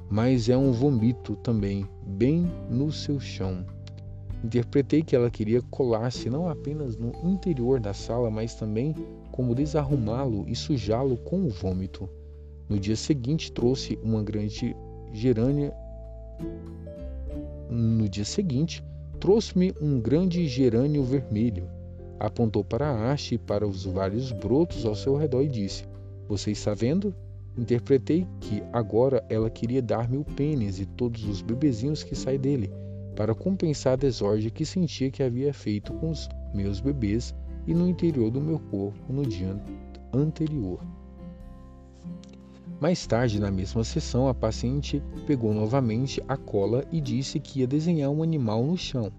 Mas 0.09 0.49
é 0.49 0.57
um 0.57 0.71
vomito 0.71 1.35
também, 1.37 1.87
bem 2.05 2.51
no 2.69 2.91
seu 2.91 3.19
chão. 3.19 3.65
Interpretei 4.43 5.01
que 5.01 5.15
ela 5.15 5.31
queria 5.31 5.61
colar-se 5.63 6.29
não 6.29 6.47
apenas 6.47 6.95
no 6.97 7.11
interior 7.23 7.79
da 7.79 7.93
sala, 7.93 8.29
mas 8.29 8.53
também 8.53 8.93
como 9.31 9.55
desarrumá-lo 9.55 10.45
e 10.47 10.55
sujá-lo 10.55 11.17
com 11.17 11.43
o 11.45 11.49
vômito. 11.49 12.07
No 12.69 12.79
dia 12.79 12.95
seguinte 12.95 13.51
trouxe 13.51 13.97
uma 14.03 14.23
grande 14.23 14.75
gerânia. 15.11 15.73
No 17.69 18.07
dia 18.07 18.25
seguinte, 18.25 18.83
trouxe-me 19.19 19.73
um 19.81 19.99
grande 19.99 20.47
gerânio 20.47 21.03
vermelho. 21.03 21.67
Apontou 22.19 22.63
para 22.63 22.87
a 22.87 23.11
haste 23.11 23.35
e 23.35 23.37
para 23.37 23.67
os 23.67 23.85
vários 23.85 24.31
brotos 24.31 24.85
ao 24.85 24.95
seu 24.95 25.15
redor 25.15 25.41
e 25.41 25.49
disse: 25.49 25.85
Você 26.27 26.51
está 26.51 26.73
vendo? 26.73 27.13
Interpretei 27.57 28.27
que 28.41 28.61
agora 28.73 29.23
ela 29.29 29.49
queria 29.49 29.81
dar-me 29.81 30.17
o 30.17 30.25
pênis 30.25 30.79
e 30.79 30.85
todos 30.85 31.23
os 31.25 31.41
bebezinhos 31.41 32.03
que 32.03 32.15
saem 32.15 32.39
dele 32.39 32.71
para 33.15 33.33
compensar 33.33 33.93
a 33.93 33.95
desordem 33.95 34.49
que 34.49 34.65
sentia 34.65 35.09
que 35.09 35.23
havia 35.23 35.53
feito 35.53 35.93
com 35.93 36.11
os 36.11 36.27
meus 36.53 36.81
bebês 36.81 37.33
e 37.65 37.73
no 37.73 37.87
interior 37.87 38.29
do 38.29 38.41
meu 38.41 38.59
corpo 38.59 39.11
no 39.11 39.25
dia 39.25 39.59
anterior. 40.13 40.79
Mais 42.79 43.07
tarde, 43.07 43.39
na 43.39 43.49
mesma 43.49 43.83
sessão, 43.85 44.27
a 44.27 44.33
paciente 44.33 45.01
pegou 45.25 45.53
novamente 45.53 46.21
a 46.27 46.35
cola 46.35 46.83
e 46.91 46.99
disse 46.99 47.39
que 47.39 47.61
ia 47.61 47.67
desenhar 47.67 48.11
um 48.11 48.21
animal 48.21 48.65
no 48.65 48.77
chão. 48.77 49.11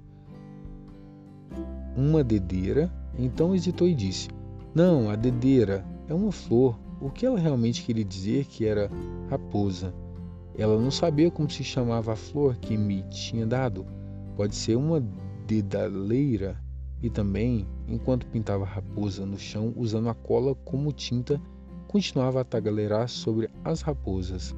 Uma 1.96 2.22
dedeira, 2.22 2.92
então 3.18 3.54
hesitou 3.54 3.88
e 3.88 3.94
disse: 3.94 4.28
Não, 4.74 5.08
a 5.08 5.16
dedeira 5.16 5.82
é 6.06 6.12
uma 6.12 6.30
flor. 6.30 6.78
O 6.98 7.10
que 7.10 7.26
ela 7.26 7.38
realmente 7.38 7.82
queria 7.82 8.04
dizer 8.04 8.46
que 8.46 8.64
era 8.64 8.90
raposa? 9.28 9.94
Ela 10.56 10.80
não 10.80 10.90
sabia 10.90 11.30
como 11.30 11.50
se 11.50 11.62
chamava 11.62 12.14
a 12.14 12.16
flor 12.16 12.56
que 12.56 12.76
me 12.76 13.02
tinha 13.10 13.46
dado. 13.46 13.84
Pode 14.34 14.54
ser 14.54 14.76
uma 14.76 15.04
dedaleira. 15.46 16.58
E 17.02 17.10
também, 17.10 17.66
enquanto 17.86 18.26
pintava 18.26 18.64
a 18.64 18.68
raposa 18.68 19.26
no 19.26 19.38
chão 19.38 19.74
usando 19.76 20.08
a 20.08 20.14
cola 20.14 20.54
como 20.64 20.90
tinta, 20.90 21.38
continuava 21.86 22.40
a 22.40 22.44
tagaleirar 22.44 23.08
sobre 23.08 23.50
as 23.62 23.82
raposas. 23.82 24.56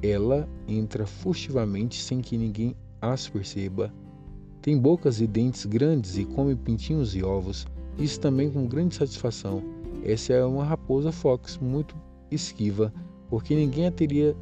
Ela 0.00 0.48
entra 0.68 1.04
furtivamente 1.04 2.00
sem 2.00 2.20
que 2.20 2.38
ninguém 2.38 2.76
as 3.02 3.28
perceba. 3.28 3.92
Tem 4.62 4.78
bocas 4.78 5.20
e 5.20 5.26
dentes 5.26 5.66
grandes 5.66 6.16
e 6.16 6.24
come 6.24 6.54
pintinhos 6.54 7.16
e 7.16 7.24
ovos. 7.24 7.66
Isso 7.98 8.20
também 8.20 8.48
com 8.48 8.68
grande 8.68 8.94
satisfação. 8.94 9.79
Essa 10.04 10.32
é 10.32 10.44
uma 10.44 10.64
raposa 10.64 11.12
fox 11.12 11.58
muito 11.58 11.94
esquiva, 12.30 12.92
porque 13.28 13.54
ninguém 13.54 13.86
a 13.86 13.90
teria 13.90 14.36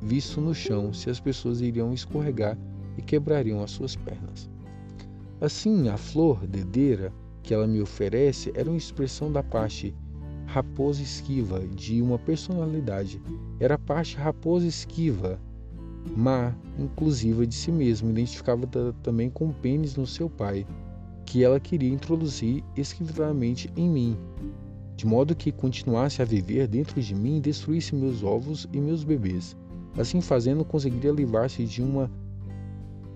visto 0.00 0.40
no 0.40 0.54
chão 0.54 0.92
se 0.92 1.08
as 1.10 1.18
pessoas 1.18 1.60
iriam 1.60 1.92
escorregar 1.92 2.56
e 2.96 3.02
quebrariam 3.02 3.62
as 3.62 3.70
suas 3.70 3.96
pernas. 3.96 4.48
Assim, 5.40 5.88
a 5.88 5.96
flor 5.96 6.46
dedeira 6.46 7.12
que 7.42 7.52
ela 7.52 7.66
me 7.66 7.80
oferece 7.80 8.52
era 8.54 8.70
uma 8.70 8.76
expressão 8.76 9.32
da 9.32 9.42
parte 9.42 9.94
raposa 10.46 11.02
esquiva 11.02 11.60
de 11.60 12.00
uma 12.00 12.18
personalidade. 12.18 13.20
Era 13.58 13.74
a 13.74 13.78
parte 13.78 14.16
raposa 14.16 14.66
esquiva, 14.66 15.40
má, 16.16 16.54
inclusiva 16.78 17.46
de 17.46 17.54
si 17.54 17.72
mesma, 17.72 18.10
identificava 18.10 18.66
também 19.02 19.30
com 19.30 19.50
pênis 19.50 19.96
no 19.96 20.06
seu 20.06 20.28
pai, 20.28 20.66
que 21.24 21.42
ela 21.42 21.58
queria 21.58 21.92
introduzir 21.92 22.62
esquivadamente 22.76 23.70
em 23.76 23.88
mim, 23.88 24.16
de 24.96 25.06
modo 25.06 25.34
que 25.34 25.50
continuasse 25.50 26.22
a 26.22 26.24
viver 26.24 26.68
dentro 26.68 27.00
de 27.00 27.14
mim 27.14 27.38
e 27.38 27.40
destruísse 27.40 27.94
meus 27.94 28.22
ovos 28.22 28.68
e 28.72 28.80
meus 28.80 29.02
bebês. 29.02 29.56
Assim 29.98 30.20
fazendo, 30.20 30.64
conseguiria 30.64 31.12
livrar-se 31.12 31.64
de 31.64 31.82
uma 31.82 32.10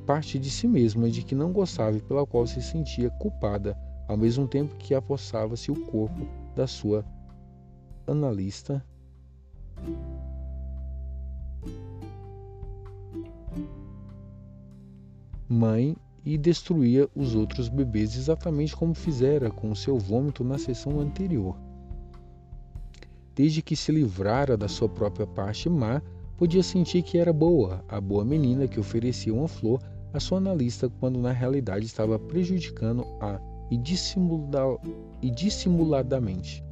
parte 0.07 0.39
de 0.39 0.51
si 0.51 0.67
mesma 0.67 1.09
de 1.11 1.23
que 1.23 1.35
não 1.35 1.53
gostava 1.53 1.97
e 1.97 2.01
pela 2.01 2.27
qual 2.27 2.47
se 2.47 2.63
sentia 2.63 3.11
culpada, 3.11 3.77
ao 4.09 4.17
mesmo 4.17 4.49
tempo 4.49 4.75
que 4.77 4.95
apossava-se 4.95 5.71
o 5.71 5.77
corpo 5.87 6.27
da 6.57 6.67
sua 6.67 7.05
analista. 8.07 8.85
Mãe 15.49 15.97
e 16.25 16.37
destruía 16.37 17.09
os 17.15 17.35
outros 17.35 17.69
bebês 17.69 18.17
exatamente 18.17 18.77
como 18.77 18.95
fizera 18.95 19.51
com 19.51 19.71
o 19.71 19.77
seu 19.77 19.99
vômito 19.99 20.45
na 20.45 20.59
sessão 20.59 21.01
anterior 21.01 21.57
desde 23.39 23.63
que 23.63 23.77
se 23.77 23.93
livrara 23.93 24.57
da 24.57 24.67
sua 24.67 24.89
própria 24.89 25.25
parte 25.25 25.69
má, 25.69 26.03
podia 26.37 26.61
sentir 26.61 27.03
que 27.03 27.19
era 27.19 27.33
boa, 27.33 27.85
a 27.89 28.01
boa 28.01 28.25
menina 28.25 28.67
que 28.67 28.81
oferecia 28.81 29.33
uma 29.33 29.47
flor 29.47 29.81
à 30.13 30.19
sua 30.19 30.39
analista 30.39 30.91
quando 30.99 31.21
na 31.21 31.31
realidade 31.31 31.87
estava 31.87 32.19
prejudicando 32.19 33.07
a 33.21 33.41
e, 33.71 33.77
e 35.23 35.31
dissimuladamente. 35.31 36.65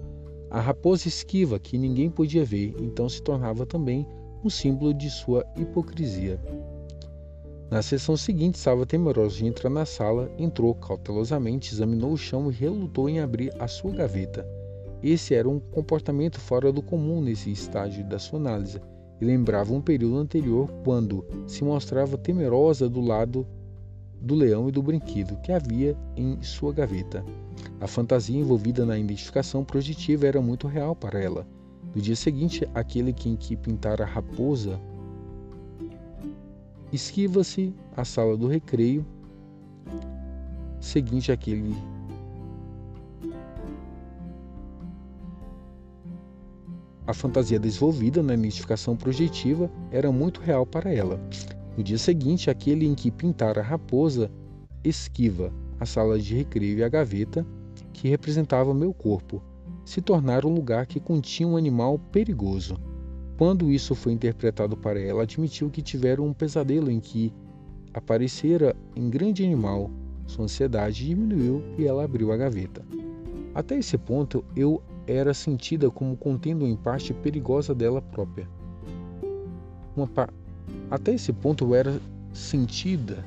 A 0.50 0.60
raposa 0.60 1.06
esquiva 1.06 1.56
que 1.56 1.78
ninguém 1.78 2.10
podia 2.10 2.44
ver, 2.44 2.74
então 2.80 3.08
se 3.08 3.22
tornava 3.22 3.64
também 3.64 4.04
um 4.42 4.50
símbolo 4.50 4.92
de 4.92 5.08
sua 5.08 5.46
hipocrisia. 5.56 6.40
Na 7.70 7.80
sessão 7.80 8.16
seguinte, 8.16 8.56
estava 8.56 8.84
temeroso 8.84 9.36
de 9.36 9.46
entrar 9.46 9.70
na 9.70 9.86
sala, 9.86 10.28
entrou 10.36 10.74
cautelosamente, 10.74 11.72
examinou 11.72 12.12
o 12.12 12.18
chão 12.18 12.50
e 12.50 12.54
relutou 12.54 13.08
em 13.08 13.20
abrir 13.20 13.52
a 13.60 13.68
sua 13.68 13.92
gaveta. 13.92 14.55
Esse 15.06 15.36
era 15.36 15.48
um 15.48 15.60
comportamento 15.60 16.40
fora 16.40 16.72
do 16.72 16.82
comum 16.82 17.22
nesse 17.22 17.48
estágio 17.48 18.02
da 18.02 18.18
sua 18.18 18.40
análise 18.40 18.80
e 19.20 19.24
lembrava 19.24 19.72
um 19.72 19.80
período 19.80 20.16
anterior 20.16 20.68
quando 20.82 21.24
se 21.46 21.62
mostrava 21.62 22.18
temerosa 22.18 22.88
do 22.88 23.00
lado 23.00 23.46
do 24.20 24.34
leão 24.34 24.68
e 24.68 24.72
do 24.72 24.82
brinquedo 24.82 25.40
que 25.42 25.52
havia 25.52 25.96
em 26.16 26.42
sua 26.42 26.72
gaveta. 26.72 27.24
A 27.80 27.86
fantasia 27.86 28.36
envolvida 28.36 28.84
na 28.84 28.98
identificação 28.98 29.64
projetiva 29.64 30.26
era 30.26 30.42
muito 30.42 30.66
real 30.66 30.96
para 30.96 31.22
ela. 31.22 31.46
No 31.94 32.02
dia 32.02 32.16
seguinte, 32.16 32.68
aquele 32.74 33.12
que 33.12 33.28
em 33.28 33.36
que 33.36 33.56
pintara 33.56 34.02
a 34.02 34.08
raposa 34.08 34.76
esquiva-se 36.92 37.72
à 37.96 38.04
sala 38.04 38.36
do 38.36 38.48
recreio 38.48 39.06
seguinte 40.80 41.30
aquele 41.30 41.76
A 47.06 47.14
fantasia 47.14 47.58
desenvolvida 47.58 48.22
na 48.22 48.34
identificação 48.34 48.96
projetiva 48.96 49.70
era 49.92 50.10
muito 50.10 50.40
real 50.40 50.66
para 50.66 50.92
ela. 50.92 51.20
No 51.76 51.84
dia 51.84 51.98
seguinte, 51.98 52.50
aquele 52.50 52.86
em 52.86 52.94
que 52.94 53.10
pintara 53.10 53.60
a 53.60 53.64
raposa 53.64 54.30
esquiva 54.82 55.52
a 55.78 55.86
sala 55.86 56.18
de 56.18 56.34
recreio 56.34 56.78
e 56.78 56.84
a 56.84 56.88
gaveta, 56.88 57.46
que 57.92 58.08
representava 58.08 58.74
meu 58.74 58.92
corpo, 58.92 59.42
se 59.84 60.00
tornara 60.00 60.46
um 60.46 60.54
lugar 60.54 60.86
que 60.86 60.98
continha 60.98 61.48
um 61.48 61.56
animal 61.56 61.98
perigoso. 61.98 62.76
Quando 63.38 63.70
isso 63.70 63.94
foi 63.94 64.12
interpretado 64.12 64.76
para 64.76 64.98
ela, 65.00 65.22
admitiu 65.22 65.70
que 65.70 65.82
tivera 65.82 66.22
um 66.22 66.32
pesadelo 66.32 66.90
em 66.90 66.98
que 66.98 67.32
aparecera 67.92 68.74
em 68.96 69.08
grande 69.08 69.44
animal. 69.44 69.90
Sua 70.26 70.44
ansiedade 70.44 71.06
diminuiu 71.06 71.62
e 71.78 71.86
ela 71.86 72.04
abriu 72.04 72.32
a 72.32 72.36
gaveta. 72.36 72.84
Até 73.54 73.78
esse 73.78 73.96
ponto, 73.96 74.44
eu 74.56 74.82
era 75.06 75.32
sentida 75.32 75.90
como 75.90 76.16
contendo 76.16 76.66
em 76.66 76.76
parte 76.76 77.14
perigosa 77.14 77.74
dela 77.74 78.02
própria. 78.02 78.48
Pa... 80.14 80.28
Até 80.90 81.14
esse 81.14 81.32
ponto 81.32 81.74
era 81.74 82.00
sentida 82.32 83.24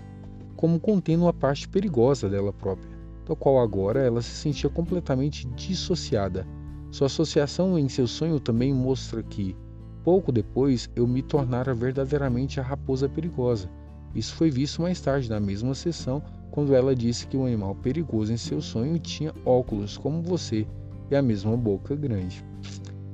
como 0.56 0.80
contendo 0.80 1.24
uma 1.24 1.34
parte 1.34 1.68
perigosa 1.70 2.28
dela 2.28 2.52
própria, 2.52 2.90
da 3.26 3.36
qual 3.36 3.60
agora 3.60 4.02
ela 4.02 4.22
se 4.22 4.32
sentia 4.32 4.70
completamente 4.70 5.48
dissociada. 5.56 6.46
Sua 6.92 7.08
associação 7.08 7.80
em 7.80 7.88
seu 7.88 8.08
sonho 8.08 8.40
também 8.40 8.74
mostra 8.74 9.24
que, 9.24 9.56
pouco 10.04 10.32
depois, 10.32 10.90
eu 10.96 11.08
me 11.08 11.22
tornara 11.22 11.74
verdadeiramente 11.74 12.60
a 12.60 12.64
raposa 12.64 13.08
perigosa. 13.08 13.70
Isso 14.14 14.34
foi 14.36 14.50
visto 14.50 14.82
mais 14.82 15.00
tarde 15.00 15.30
na 15.30 15.40
mesma 15.40 15.74
sessão, 15.74 16.22
quando 16.52 16.76
ela 16.76 16.96
disse 16.96 17.28
que 17.28 17.38
o 17.38 17.46
animal 17.46 17.76
perigoso 17.76 18.34
em 18.34 18.38
seu 18.38 18.60
sonho 18.60 19.00
tinha 19.00 19.34
óculos 19.46 19.98
como 19.98 20.22
você 20.22 20.68
e 21.10 21.16
a 21.16 21.22
mesma 21.22 21.56
boca 21.56 21.96
grande. 21.96 22.44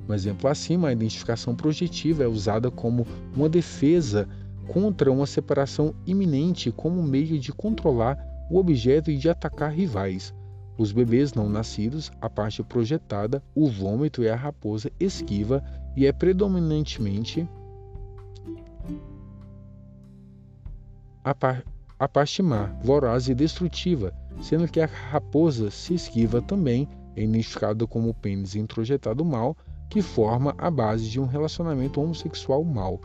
Um 0.07 0.13
exemplo 0.13 0.49
acima, 0.49 0.89
a 0.89 0.93
identificação 0.93 1.55
projetiva 1.55 2.23
é 2.23 2.27
usada 2.27 2.69
como 2.69 3.07
uma 3.35 3.49
defesa 3.49 4.27
contra 4.67 5.11
uma 5.11 5.25
separação 5.25 5.93
iminente 6.05 6.71
como 6.71 7.01
meio 7.01 7.39
de 7.39 7.51
controlar 7.51 8.17
o 8.49 8.57
objeto 8.57 9.09
e 9.09 9.17
de 9.17 9.29
atacar 9.29 9.71
rivais. 9.71 10.33
Os 10.77 10.91
bebês 10.91 11.33
não 11.33 11.49
nascidos, 11.49 12.11
a 12.21 12.29
parte 12.29 12.61
projetada, 12.61 13.41
o 13.55 13.69
vômito 13.69 14.21
e 14.21 14.29
a 14.29 14.35
raposa 14.35 14.91
esquiva 14.99 15.63
e 15.95 16.05
é 16.05 16.11
predominantemente 16.11 17.47
a, 21.23 21.33
par, 21.33 21.63
a 21.97 22.07
parte 22.07 22.43
má, 22.43 22.65
voraz 22.83 23.29
e 23.29 23.33
destrutiva, 23.33 24.13
sendo 24.41 24.67
que 24.67 24.79
a 24.79 24.85
raposa 24.85 25.71
se 25.71 25.95
esquiva 25.95 26.41
também 26.41 26.87
é 26.91 26.94
identificado 27.23 27.87
como 27.87 28.09
o 28.09 28.13
pênis 28.13 28.55
introjetado 28.55 29.23
mal, 29.23 29.55
que 29.89 30.01
forma 30.01 30.53
a 30.57 30.69
base 30.69 31.09
de 31.09 31.19
um 31.19 31.25
relacionamento 31.25 32.01
homossexual 32.01 32.63
mal. 32.63 32.99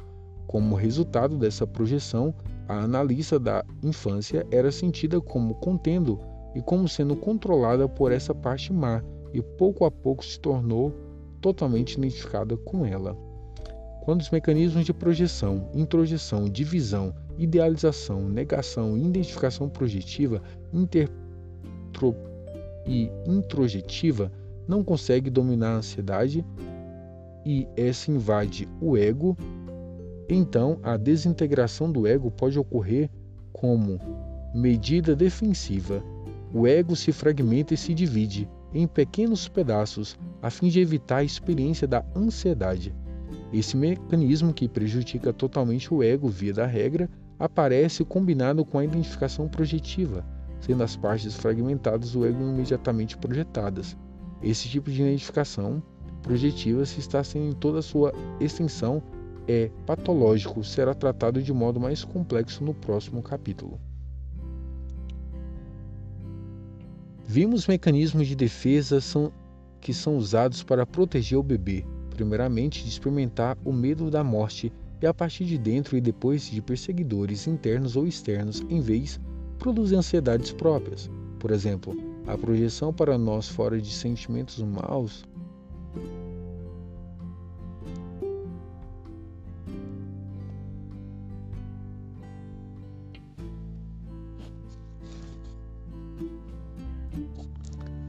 Como 0.47 0.75
resultado 0.75 1.37
dessa 1.39 1.67
projeção, 1.67 2.35
a 2.69 2.81
analista 2.81 3.39
da 3.39 3.65
infância 3.83 4.47
era 4.51 4.73
sentida 4.73 5.21
como 5.21 5.55
contendo 5.57 6.19
e 6.55 6.61
como 6.61 6.89
sendo 6.89 7.15
controlada 7.15 7.89
por 7.89 8.11
essa 8.11 8.35
parte 8.35 8.73
má, 8.73 9.03
e 9.33 9.41
pouco 9.41 9.85
a 9.85 9.91
pouco 9.91 10.25
se 10.25 10.41
tornou 10.41 10.93
totalmente 11.41 11.95
identificada 11.95 12.57
com 12.57 12.85
ela. 12.85 13.17
Quando 14.03 14.23
os 14.23 14.31
mecanismos 14.31 14.85
de 14.85 14.93
projeção, 14.93 15.69
introjeção, 15.75 16.47
divisão, 16.49 17.15
idealização, 17.39 18.29
negação 18.29 18.97
e 18.97 19.07
identificação 19.07 19.69
projetiva 19.69 20.43
intertropam 20.73 22.30
e 22.91 23.09
introjetiva 23.25 24.33
não 24.67 24.83
consegue 24.83 25.31
dominar 25.31 25.75
a 25.75 25.77
ansiedade 25.77 26.45
e 27.47 27.67
essa 27.77 28.11
invade 28.11 28.69
o 28.81 28.97
ego, 28.97 29.37
então 30.29 30.79
a 30.83 30.97
desintegração 30.97 31.91
do 31.91 32.07
ego 32.07 32.33
pode 32.33 32.59
ocorrer 32.59 33.09
como 33.53 33.99
medida 34.53 35.15
defensiva. 35.15 36.03
O 36.53 36.67
ego 36.67 36.97
se 36.97 37.13
fragmenta 37.13 37.75
e 37.75 37.77
se 37.77 37.95
divide 37.95 38.49
em 38.75 38.89
pequenos 38.89 39.49
pedaços 39.49 40.19
a 40.43 40.51
fim 40.51 40.69
de 40.69 40.81
evitar 40.81 41.19
a 41.19 41.25
experiência 41.25 41.87
da 41.87 42.05
ansiedade. 42.15 42.93
Esse 43.53 43.77
mecanismo 43.77 44.53
que 44.53 44.69
prejudica 44.69 45.33
totalmente 45.33 45.95
o 45.95 46.03
ego 46.03 46.29
via 46.29 46.53
da 46.53 46.67
regra 46.67 47.09
aparece 47.39 48.05
combinado 48.05 48.65
com 48.65 48.79
a 48.79 48.85
identificação 48.85 49.49
projetiva 49.49 50.25
sendo 50.61 50.83
as 50.83 50.97
partes 50.97 51.35
fragmentadas 51.37 52.13
do 52.13 52.25
ego 52.25 52.43
imediatamente 52.43 53.17
projetadas. 53.17 53.97
Esse 54.43 54.69
tipo 54.69 54.91
de 54.91 55.03
identificação 55.03 55.83
projetiva, 56.23 56.85
se 56.85 57.01
está 57.01 57.25
sendo 57.25 57.47
em 57.47 57.53
toda 57.53 57.79
a 57.79 57.83
sua 57.83 58.13
extensão, 58.39 59.03
é 59.49 59.71
patológico, 59.87 60.63
será 60.63 60.95
tratado 60.95 61.43
de 61.43 61.53
modo 61.53 61.81
mais 61.81 62.05
complexo 62.05 62.63
no 62.63 62.75
próximo 62.75 63.23
capítulo. 63.23 63.81
Vimos 67.27 67.67
mecanismos 67.67 68.27
de 68.27 68.35
defesa 68.35 69.01
são, 69.01 69.33
que 69.81 69.95
são 69.95 70.17
usados 70.17 70.63
para 70.63 70.85
proteger 70.85 71.39
o 71.39 71.43
bebê, 71.43 71.85
primeiramente 72.11 72.83
de 72.83 72.91
experimentar 72.91 73.57
o 73.65 73.73
medo 73.73 74.11
da 74.11 74.23
morte 74.25 74.73
e 75.01 75.07
a 75.07 75.15
partir 75.15 75.45
de 75.45 75.57
dentro 75.57 75.97
e 75.97 76.01
depois 76.01 76.51
de 76.51 76.61
perseguidores 76.61 77.47
internos 77.47 77.97
ou 77.97 78.07
externos, 78.07 78.63
em 78.69 78.81
vez 78.81 79.19
produzem 79.61 79.99
ansiedades 79.99 80.51
próprias. 80.51 81.09
Por 81.39 81.53
exemplo, 81.53 81.95
a 82.27 82.37
projeção 82.37 82.93
para 82.93 83.17
nós 83.17 83.47
fora 83.47 83.81
de 83.81 83.93
sentimentos 83.93 84.61
maus 84.63 85.25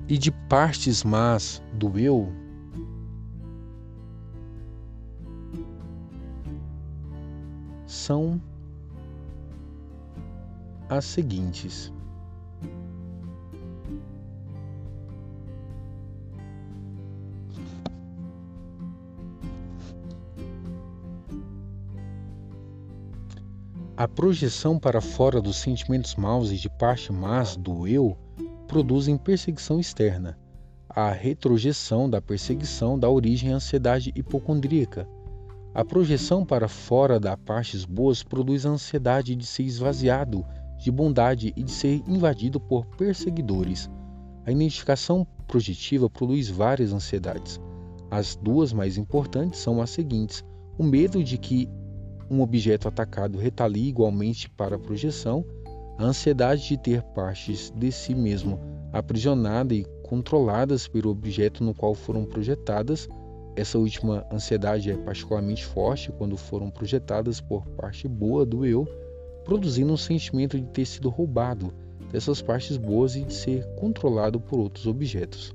e 0.08 0.18
de 0.18 0.32
partes 0.32 1.04
más 1.04 1.62
do 1.74 1.98
eu 2.00 2.28
são 7.86 8.42
as 10.92 11.06
seguintes: 11.06 11.90
A 23.96 24.06
projeção 24.06 24.78
para 24.78 25.00
fora 25.00 25.42
dos 25.42 25.58
sentimentos 25.58 26.16
maus 26.16 26.52
e 26.52 26.58
de 26.58 26.70
parte 26.70 27.14
más 27.14 27.56
do 27.56 27.88
eu 27.88 28.18
produzem 28.68 29.16
perseguição 29.16 29.80
externa. 29.80 30.38
A 30.90 31.10
retrojeção 31.12 32.10
da 32.10 32.22
perseguição 32.22 33.00
dá 33.00 33.08
origem 33.10 33.54
à 33.54 33.56
ansiedade 33.56 34.12
hipocondríaca 34.14 35.08
a 35.74 35.86
projeção 35.86 36.46
para 36.46 36.68
fora 36.68 37.18
das 37.18 37.38
partes 37.46 37.86
boas 37.86 38.22
produz 38.22 38.66
a 38.66 38.72
ansiedade 38.72 39.34
de 39.34 39.46
ser 39.46 39.64
esvaziado 39.64 40.46
de 40.82 40.92
bondade 40.92 41.54
e 41.56 41.64
de 41.64 41.72
ser 41.72 42.02
invadido 42.08 42.60
por 42.60 42.86
perseguidores. 42.98 43.90
A 44.46 44.52
identificação 44.52 45.26
projetiva 45.48 46.10
produz 46.10 46.50
várias 46.50 46.92
ansiedades. 46.92 47.60
As 48.10 48.36
duas 48.36 48.74
mais 48.74 48.98
importantes 48.98 49.60
são 49.60 49.80
as 49.80 49.92
seguintes: 49.92 50.44
o 50.78 50.84
medo 50.84 51.24
de 51.24 51.38
que 51.38 51.70
um 52.30 52.42
objeto 52.42 52.88
atacado 52.88 53.38
retalie 53.38 53.90
igualmente 53.90 54.50
para 54.50 54.76
a 54.76 54.80
projeção, 54.80 55.46
a 56.00 56.04
ansiedade 56.04 56.68
de 56.68 56.78
ter 56.78 57.04
partes 57.04 57.72
de 57.76 57.92
si 57.92 58.16
mesmo 58.16 58.60
aprisionadas 58.92 59.78
e 59.78 59.86
controladas 60.04 60.88
pelo 60.88 61.12
objeto 61.12 61.64
no 61.64 61.76
qual 61.76 61.94
foram 61.94 62.26
projetadas, 62.26 63.08
essa 63.56 63.78
última 63.78 64.26
ansiedade 64.32 64.90
é 64.90 64.98
particularmente 64.98 65.64
forte 65.64 66.12
quando 66.12 66.36
foram 66.36 66.72
projetadas 66.72 67.40
por 67.40 67.66
parte 67.68 68.08
boa 68.08 68.46
do 68.46 68.66
eu, 68.66 68.88
produzindo 69.52 69.92
um 69.92 69.98
sentimento 69.98 70.58
de 70.58 70.66
ter 70.68 70.86
sido 70.86 71.10
roubado 71.10 71.74
dessas 72.10 72.42
partes 72.42 72.78
boas 72.78 73.18
e 73.18 73.24
de 73.26 73.34
ser 73.34 73.66
controlado 73.76 74.40
por 74.40 74.58
outros 74.58 74.88
objetos. 74.88 75.54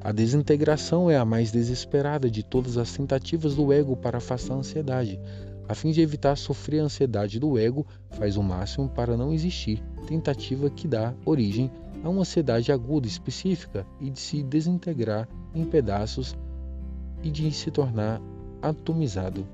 A 0.00 0.12
desintegração 0.12 1.10
é 1.10 1.16
a 1.16 1.24
mais 1.24 1.50
desesperada 1.50 2.30
de 2.30 2.44
todas 2.44 2.78
as 2.78 2.92
tentativas 2.92 3.56
do 3.56 3.72
ego 3.72 3.96
para 3.96 4.18
afastar 4.18 4.54
a 4.54 4.58
ansiedade. 4.58 5.18
A 5.68 5.74
fim 5.74 5.90
de 5.90 6.00
evitar 6.00 6.36
sofrer 6.36 6.78
a 6.78 6.84
ansiedade 6.84 7.40
do 7.40 7.58
ego, 7.58 7.84
faz 8.10 8.36
o 8.36 8.44
máximo 8.44 8.88
para 8.88 9.16
não 9.16 9.32
existir, 9.32 9.82
tentativa 10.06 10.70
que 10.70 10.86
dá 10.86 11.12
origem 11.24 11.68
a 12.04 12.08
uma 12.08 12.20
ansiedade 12.20 12.70
aguda 12.70 13.08
específica 13.08 13.84
e 14.00 14.08
de 14.08 14.20
se 14.20 14.40
desintegrar 14.40 15.28
em 15.52 15.64
pedaços 15.64 16.36
e 17.24 17.30
de 17.32 17.50
se 17.50 17.72
tornar 17.72 18.22
atomizado. 18.62 19.44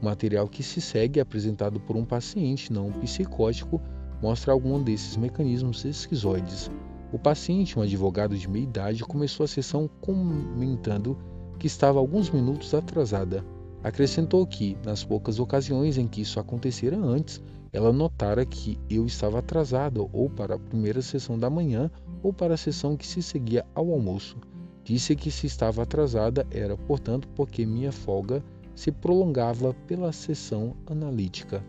O 0.00 0.04
material 0.04 0.46
que 0.46 0.62
se 0.62 0.80
segue, 0.80 1.20
apresentado 1.20 1.80
por 1.80 1.96
um 1.96 2.04
paciente 2.04 2.72
não 2.72 2.92
psicótico, 2.92 3.80
mostra 4.22 4.52
algum 4.52 4.82
desses 4.82 5.16
mecanismos 5.16 5.84
esquizoides. 5.84 6.70
O 7.12 7.18
paciente, 7.18 7.78
um 7.78 7.82
advogado 7.82 8.36
de 8.36 8.48
meia 8.48 8.64
idade, 8.64 9.02
começou 9.02 9.44
a 9.44 9.48
sessão 9.48 9.88
comentando 10.00 11.16
que 11.58 11.66
estava 11.66 11.98
alguns 11.98 12.30
minutos 12.30 12.74
atrasada. 12.74 13.44
Acrescentou 13.82 14.46
que, 14.46 14.76
nas 14.84 15.04
poucas 15.04 15.38
ocasiões 15.40 15.98
em 15.98 16.06
que 16.06 16.20
isso 16.20 16.38
acontecera 16.38 16.96
antes, 16.96 17.42
ela 17.72 17.92
notara 17.92 18.44
que 18.44 18.78
eu 18.88 19.04
estava 19.06 19.38
atrasado 19.38 20.08
ou 20.12 20.28
para 20.28 20.54
a 20.54 20.58
primeira 20.58 21.02
sessão 21.02 21.38
da 21.38 21.50
manhã 21.50 21.90
ou 22.22 22.32
para 22.32 22.54
a 22.54 22.58
sessão 22.58 22.96
que 22.96 23.06
se 23.06 23.22
seguia 23.22 23.64
ao 23.74 23.90
almoço. 23.92 24.36
Disse 24.84 25.14
que 25.14 25.30
se 25.30 25.46
estava 25.46 25.82
atrasada 25.82 26.46
era, 26.50 26.76
portanto, 26.76 27.28
porque 27.34 27.66
minha 27.66 27.92
folga 27.92 28.42
se 28.78 28.92
prolongava 28.92 29.74
pela 29.88 30.12
sessão 30.12 30.76
analítica. 30.86 31.64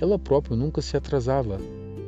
Ela 0.00 0.18
própria 0.18 0.56
nunca 0.56 0.82
se 0.82 0.96
atrasava, 0.96 1.60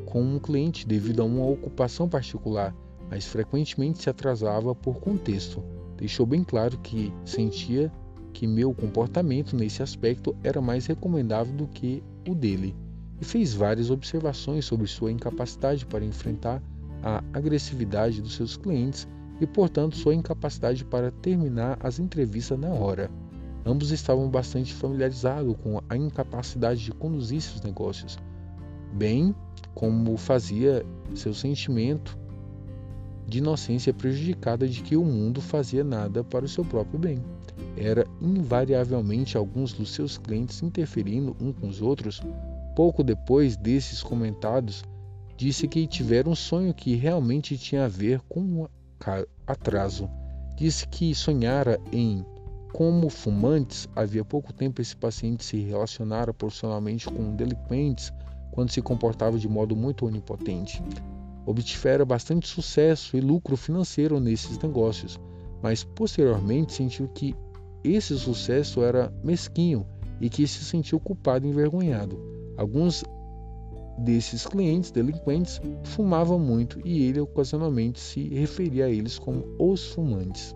com 0.07 0.21
um 0.21 0.41
cliente 0.41 0.85
devido 0.85 1.23
a 1.23 1.25
uma 1.25 1.47
ocupação 1.47 2.09
particular, 2.09 2.75
mas 3.09 3.27
frequentemente 3.27 4.03
se 4.03 4.11
atrasava 4.11 4.75
por 4.75 4.99
contexto. 4.99 5.63
Deixou 5.97 6.27
bem 6.27 6.43
claro 6.43 6.77
que 6.79 7.15
sentia 7.25 7.93
que 8.33 8.45
meu 8.45 8.75
comportamento 8.75 9.55
nesse 9.55 9.85
aspecto 9.85 10.35
era 10.43 10.61
mais 10.61 10.87
recomendável 10.87 11.55
do 11.55 11.69
que 11.69 12.03
o 12.29 12.35
dele, 12.35 12.75
e 13.21 13.25
fez 13.25 13.55
várias 13.55 13.89
observações 13.89 14.65
sobre 14.65 14.89
sua 14.89 15.13
incapacidade 15.13 15.87
para 15.87 16.05
enfrentar 16.05 16.61
a 17.05 17.23
agressividade 17.33 18.21
dos 18.21 18.35
seus 18.35 18.57
clientes 18.57 19.07
e, 19.41 19.47
portanto, 19.47 19.97
sua 19.97 20.13
incapacidade 20.13 20.85
para 20.85 21.13
terminar 21.13 21.79
as 21.81 22.01
entrevistas 22.01 22.59
na 22.59 22.71
hora. 22.71 23.09
Ambos 23.67 23.91
estavam 23.91 24.31
bastante 24.31 24.73
familiarizados 24.73 25.57
com 25.61 25.81
a 25.89 25.97
incapacidade 25.97 26.85
de 26.85 26.93
conduzir 26.93 27.41
seus 27.41 27.61
negócios, 27.63 28.17
bem 28.93 29.35
como 29.75 30.17
fazia 30.17 30.87
seu 31.17 31.35
sentimento 31.35 32.17
de 33.27 33.39
inocência 33.39 33.93
prejudicada 33.93 34.69
de 34.69 34.83
que 34.83 34.97
o 34.97 35.05
mundo 35.05 35.41
fazia 35.41 35.83
nada 35.83 36.23
para 36.23 36.45
o 36.45 36.49
seu 36.49 36.65
próprio 36.65 36.97
bem. 36.97 37.19
Era 37.77 38.07
invariavelmente 38.23 39.37
alguns 39.37 39.73
dos 39.73 39.91
seus 39.91 40.17
clientes 40.17 40.63
interferindo 40.63 41.37
uns 41.41 41.57
com 41.59 41.69
os 41.69 41.83
outros. 41.83 42.21
Pouco 42.77 43.03
depois 43.03 43.57
desses 43.57 44.01
comentados, 44.01 44.85
disse 45.37 45.67
que 45.67 45.89
tivera 45.89 46.29
um 46.29 46.37
sonho 46.37 46.73
que 46.73 46.95
realmente 46.95 47.59
tinha 47.59 47.87
a 47.87 47.89
ver 47.89 48.21
com 48.29 48.41
um 48.41 48.69
atraso. 49.45 50.09
Disse 50.57 50.87
que 50.87 51.13
sonhara 51.15 51.81
em 51.93 52.25
como 52.77 53.09
fumantes, 53.09 53.89
havia 53.97 54.23
pouco 54.23 54.53
tempo 54.53 54.83
esse 54.83 54.95
paciente 54.95 55.43
se 55.43 55.57
relacionara 55.57 56.35
profissionalmente 56.35 57.07
com 57.07 57.35
delinquentes 57.35 58.13
quando 58.51 58.71
se 58.71 58.83
comportava 58.83 59.39
de 59.39 59.49
modo 59.49 59.75
muito 59.75 60.05
onipotente. 60.05 60.83
Obtivera 61.47 62.05
bastante 62.05 62.47
sucesso 62.47 63.17
e 63.17 63.21
lucro 63.23 63.57
financeiro 63.57 64.21
nesses 64.21 64.59
negócios, 64.59 65.19
mas 65.63 65.85
posteriormente 65.85 66.75
sentiu 66.75 67.09
que 67.09 67.35
esse 67.83 68.15
sucesso 68.19 68.83
era 68.83 69.11
mesquinho 69.25 69.87
e 70.21 70.29
que 70.29 70.47
se 70.47 70.63
sentiu 70.63 71.01
culpado 71.01 71.47
e 71.47 71.49
envergonhado. 71.49 72.21
Alguns 72.59 73.03
desses 74.01 74.47
clientes 74.47 74.91
delinquentes 74.91 75.63
fumavam 75.83 76.39
muito 76.39 76.79
e 76.85 77.05
ele 77.05 77.21
ocasionalmente 77.21 77.99
se 77.99 78.29
referia 78.29 78.85
a 78.85 78.91
eles 78.91 79.19
como 79.19 79.47
os 79.59 79.93
fumantes. 79.93 80.55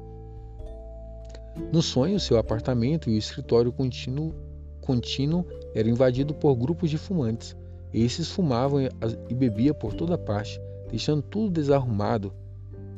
No 1.72 1.82
sonho, 1.82 2.18
seu 2.18 2.36
apartamento 2.36 3.08
e 3.08 3.14
o 3.14 3.18
escritório 3.18 3.72
contínuo, 3.72 4.34
contínuo 4.80 5.46
eram 5.74 5.90
invadidos 5.90 6.36
por 6.36 6.56
grupos 6.56 6.90
de 6.90 6.98
fumantes. 6.98 7.56
Esses 7.92 8.30
fumavam 8.30 8.80
e 9.28 9.34
bebiam 9.34 9.74
por 9.74 9.94
toda 9.94 10.18
parte, 10.18 10.60
deixando 10.90 11.22
tudo 11.22 11.50
desarrumado. 11.50 12.32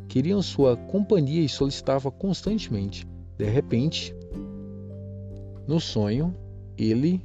Queriam 0.09 0.41
sua 0.43 0.77
companhia 0.77 1.43
e 1.43 1.49
solicitavam 1.49 2.13
constantemente. 2.13 3.07
De 3.37 3.45
repente, 3.45 4.15
no 5.67 5.81
sonho, 5.81 6.35
ele 6.77 7.25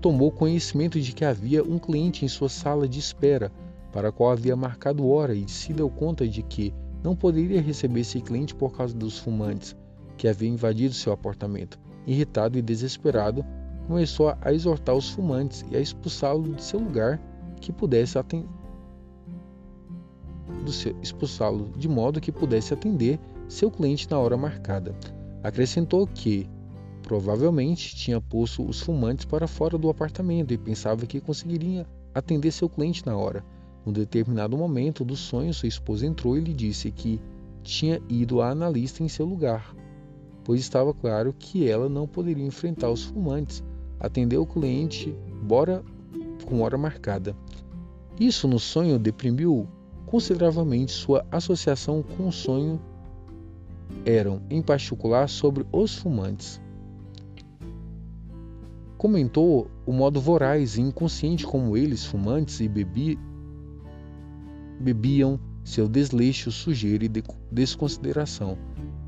tomou 0.00 0.32
conhecimento 0.32 1.00
de 1.00 1.12
que 1.12 1.24
havia 1.24 1.62
um 1.62 1.78
cliente 1.78 2.24
em 2.24 2.28
sua 2.28 2.48
sala 2.48 2.88
de 2.88 2.98
espera, 2.98 3.52
para 3.92 4.08
a 4.08 4.12
qual 4.12 4.32
havia 4.32 4.56
marcado 4.56 5.06
hora, 5.08 5.34
e 5.34 5.48
se 5.48 5.72
deu 5.72 5.88
conta 5.88 6.26
de 6.26 6.42
que 6.42 6.74
não 7.02 7.16
poderia 7.16 7.60
receber 7.60 8.00
esse 8.00 8.20
cliente 8.20 8.54
por 8.54 8.72
causa 8.72 8.94
dos 8.94 9.18
fumantes 9.18 9.76
que 10.16 10.28
haviam 10.28 10.54
invadido 10.54 10.94
seu 10.94 11.12
apartamento. 11.12 11.78
Irritado 12.06 12.58
e 12.58 12.62
desesperado, 12.62 13.44
começou 13.86 14.34
a 14.40 14.52
exortar 14.52 14.94
os 14.94 15.10
fumantes 15.10 15.64
e 15.70 15.76
a 15.76 15.80
expulsá-lo 15.80 16.54
de 16.54 16.62
seu 16.62 16.78
lugar 16.78 17.20
que 17.60 17.72
pudesse 17.72 18.18
atender 18.18 18.48
expulsá-lo 21.02 21.70
de 21.76 21.88
modo 21.88 22.20
que 22.20 22.30
pudesse 22.30 22.74
atender 22.74 23.18
seu 23.48 23.70
cliente 23.70 24.08
na 24.10 24.18
hora 24.18 24.36
marcada. 24.36 24.94
Acrescentou 25.42 26.06
que 26.06 26.48
provavelmente 27.02 27.96
tinha 27.96 28.20
posto 28.20 28.64
os 28.64 28.80
fumantes 28.80 29.24
para 29.24 29.48
fora 29.48 29.76
do 29.76 29.90
apartamento 29.90 30.52
e 30.52 30.58
pensava 30.58 31.06
que 31.06 31.20
conseguiria 31.20 31.86
atender 32.14 32.52
seu 32.52 32.68
cliente 32.68 33.04
na 33.04 33.16
hora. 33.16 33.44
Num 33.84 33.92
determinado 33.92 34.56
momento 34.56 35.04
do 35.04 35.16
sonho, 35.16 35.52
sua 35.52 35.68
esposa 35.68 36.06
entrou 36.06 36.36
e 36.36 36.40
lhe 36.40 36.52
disse 36.52 36.90
que 36.90 37.20
tinha 37.62 38.00
ido 38.08 38.40
a 38.40 38.50
analista 38.50 39.02
em 39.02 39.08
seu 39.08 39.26
lugar, 39.26 39.74
pois 40.44 40.60
estava 40.60 40.92
claro 40.92 41.32
que 41.32 41.68
ela 41.68 41.88
não 41.88 42.06
poderia 42.06 42.44
enfrentar 42.44 42.90
os 42.90 43.04
fumantes 43.04 43.62
atendeu 44.02 44.42
o 44.42 44.46
cliente, 44.46 45.16
bora 45.44 45.82
com 46.44 46.60
hora 46.62 46.76
marcada. 46.76 47.36
Isso 48.18 48.48
no 48.48 48.58
sonho 48.58 48.98
deprimiu 48.98 49.68
consideravelmente 50.06 50.90
sua 50.90 51.24
associação 51.30 52.02
com 52.02 52.28
o 52.28 52.32
sonho 52.32 52.80
eram, 54.04 54.42
em 54.50 54.60
particular, 54.60 55.28
sobre 55.28 55.64
os 55.70 55.94
fumantes. 55.94 56.60
Comentou 58.98 59.70
o 59.86 59.92
modo 59.92 60.20
voraz 60.20 60.76
e 60.76 60.80
inconsciente 60.80 61.46
como 61.46 61.76
eles, 61.76 62.04
fumantes 62.04 62.60
e 62.60 62.68
bebi, 62.68 63.18
bebiam 64.82 65.38
seu 65.64 65.88
desleixo, 65.88 66.50
sujeira 66.50 67.04
e 67.04 67.10
desconsideração, 67.50 68.58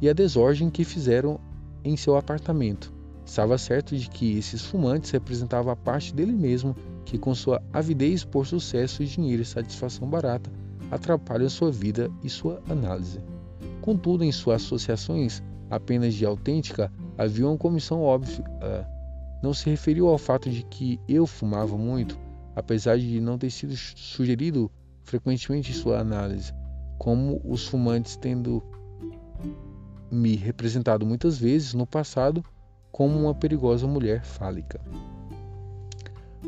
e 0.00 0.08
a 0.08 0.12
desordem 0.12 0.70
que 0.70 0.84
fizeram 0.84 1.40
em 1.84 1.96
seu 1.96 2.16
apartamento, 2.16 2.94
Estava 3.24 3.56
certo 3.56 3.96
de 3.96 4.08
que 4.08 4.37
esses 4.37 4.62
fumantes 4.62 5.10
representavam 5.10 5.72
a 5.72 5.76
parte 5.76 6.14
dele 6.14 6.32
mesmo 6.32 6.76
que, 7.06 7.16
com 7.16 7.34
sua 7.34 7.62
avidez 7.72 8.22
por 8.22 8.46
sucesso, 8.46 9.04
dinheiro 9.04 9.42
e 9.42 9.46
satisfação 9.46 10.08
barata, 10.08 10.50
atrapalham 10.90 11.48
sua 11.48 11.72
vida 11.72 12.10
e 12.22 12.28
sua 12.28 12.62
análise. 12.68 13.20
Contudo, 13.80 14.24
em 14.24 14.32
suas 14.32 14.62
associações 14.62 15.42
apenas 15.70 16.14
de 16.14 16.26
autêntica, 16.26 16.92
havia 17.16 17.48
uma 17.48 17.56
comissão 17.56 18.02
óbvia. 18.02 18.44
Não 19.42 19.54
se 19.54 19.68
referiu 19.70 20.08
ao 20.08 20.18
fato 20.18 20.50
de 20.50 20.62
que 20.62 21.00
eu 21.08 21.26
fumava 21.26 21.76
muito, 21.76 22.18
apesar 22.54 22.98
de 22.98 23.20
não 23.20 23.38
ter 23.38 23.50
sido 23.50 23.74
sugerido 23.76 24.70
frequentemente 25.05 25.71
em 25.71 25.75
sua 25.75 26.01
análise, 26.01 26.53
como 26.99 27.40
os 27.45 27.67
fumantes 27.67 28.17
tendo 28.17 28.62
me 30.11 30.37
representado 30.37 31.05
muitas 31.07 31.38
vezes 31.38 31.75
no 31.75 31.87
passado 31.87 32.45
como 32.90 33.19
uma 33.19 33.35
perigosa 33.35 33.87
mulher 33.87 34.25
fálica. 34.25 34.81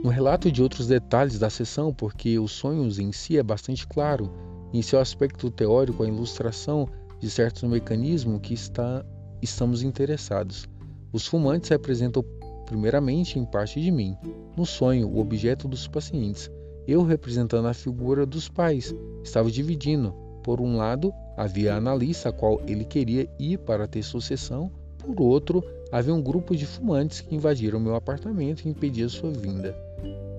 No 0.02 0.10
relato 0.10 0.52
de 0.52 0.62
outros 0.62 0.86
detalhes 0.86 1.38
da 1.38 1.50
sessão, 1.50 1.92
porque 1.92 2.38
os 2.38 2.52
sonhos 2.52 2.98
em 2.98 3.10
si 3.12 3.38
é 3.38 3.42
bastante 3.42 3.86
claro, 3.86 4.30
em 4.72 4.82
seu 4.82 5.00
aspecto 5.00 5.50
teórico, 5.50 6.02
a 6.02 6.08
ilustração 6.08 6.88
de 7.18 7.30
certos 7.30 7.62
mecanismos 7.64 8.40
que 8.42 8.54
está, 8.54 9.04
estamos 9.40 9.82
interessados. 9.82 10.68
Os 11.12 11.26
fumantes 11.26 11.70
representam 11.70 12.24
primeiramente 12.66 13.38
em 13.38 13.44
parte 13.44 13.80
de 13.80 13.90
mim, 13.90 14.16
no 14.56 14.66
sonho, 14.66 15.08
o 15.08 15.18
objeto 15.18 15.66
dos 15.66 15.88
pacientes. 15.88 16.50
Eu 16.86 17.02
representando 17.02 17.66
a 17.66 17.74
figura 17.74 18.24
dos 18.24 18.48
pais, 18.48 18.94
estava 19.22 19.50
dividindo. 19.50 20.14
Por 20.42 20.60
um 20.60 20.76
lado, 20.76 21.12
havia 21.36 21.74
a 21.74 21.78
analista 21.78 22.28
a 22.28 22.32
qual 22.32 22.60
ele 22.66 22.84
queria 22.84 23.28
ir 23.38 23.58
para 23.58 23.88
ter 23.88 24.02
sucessão, 24.02 24.70
por 25.06 25.20
outro, 25.20 25.62
havia 25.92 26.12
um 26.12 26.20
grupo 26.20 26.56
de 26.56 26.66
fumantes 26.66 27.20
que 27.20 27.34
invadiram 27.34 27.78
meu 27.78 27.94
apartamento 27.94 28.64
e 28.64 28.68
impediam 28.68 29.08
sua 29.08 29.30
vinda. 29.30 29.76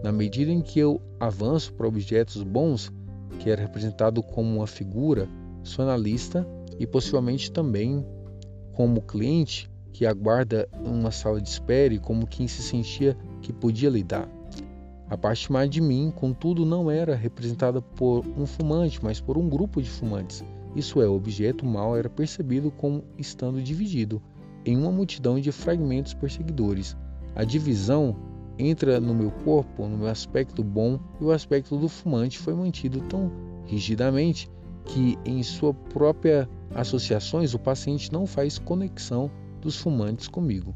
Na 0.03 0.11
medida 0.11 0.51
em 0.51 0.61
que 0.61 0.77
eu 0.77 1.01
avanço 1.19 1.73
para 1.73 1.87
objetos 1.87 2.43
bons, 2.43 2.91
que 3.39 3.49
era 3.49 3.61
representado 3.61 4.21
como 4.21 4.57
uma 4.57 4.67
figura, 4.67 5.27
sou 5.63 5.85
analista 5.85 6.45
e 6.77 6.85
possivelmente 6.85 7.49
também 7.49 8.05
como 8.73 9.01
cliente 9.01 9.71
que 9.93 10.05
aguarda 10.05 10.67
uma 10.85 11.11
sala 11.11 11.41
de 11.41 11.49
espera 11.49 11.93
e 11.93 11.99
como 11.99 12.27
quem 12.27 12.47
se 12.47 12.61
sentia 12.61 13.17
que 13.41 13.53
podia 13.53 13.89
lidar. 13.89 14.29
A 15.09 15.17
parte 15.17 15.51
má 15.51 15.65
de 15.65 15.79
mim, 15.79 16.11
contudo, 16.13 16.65
não 16.65 16.91
era 16.91 17.15
representada 17.15 17.81
por 17.81 18.25
um 18.37 18.45
fumante, 18.45 18.99
mas 19.01 19.21
por 19.21 19.37
um 19.37 19.47
grupo 19.47 19.81
de 19.81 19.89
fumantes. 19.89 20.43
Isso 20.75 21.01
é, 21.01 21.07
o 21.07 21.15
objeto 21.15 21.65
mal 21.65 21.95
era 21.95 22.09
percebido 22.09 22.69
como 22.69 23.03
estando 23.17 23.61
dividido 23.61 24.21
em 24.65 24.75
uma 24.75 24.91
multidão 24.91 25.39
de 25.39 25.51
fragmentos 25.51 26.13
perseguidores. 26.13 26.97
A 27.33 27.45
divisão 27.45 28.15
entra 28.59 28.99
no 28.99 29.15
meu 29.15 29.31
corpo, 29.31 29.87
no 29.87 29.97
meu 29.97 30.07
aspecto 30.07 30.61
bom, 30.63 30.99
e 31.21 31.23
o 31.23 31.31
aspecto 31.31 31.77
do 31.77 31.87
fumante 31.87 32.37
foi 32.37 32.53
mantido 32.53 32.99
tão 33.01 33.31
rigidamente 33.65 34.49
que 34.83 35.17
em 35.25 35.41
suas 35.41 35.75
próprias 35.93 36.47
associações 36.75 37.53
o 37.53 37.59
paciente 37.59 38.11
não 38.11 38.25
faz 38.25 38.57
conexão 38.57 39.31
dos 39.61 39.77
fumantes 39.77 40.27
comigo. 40.27 40.75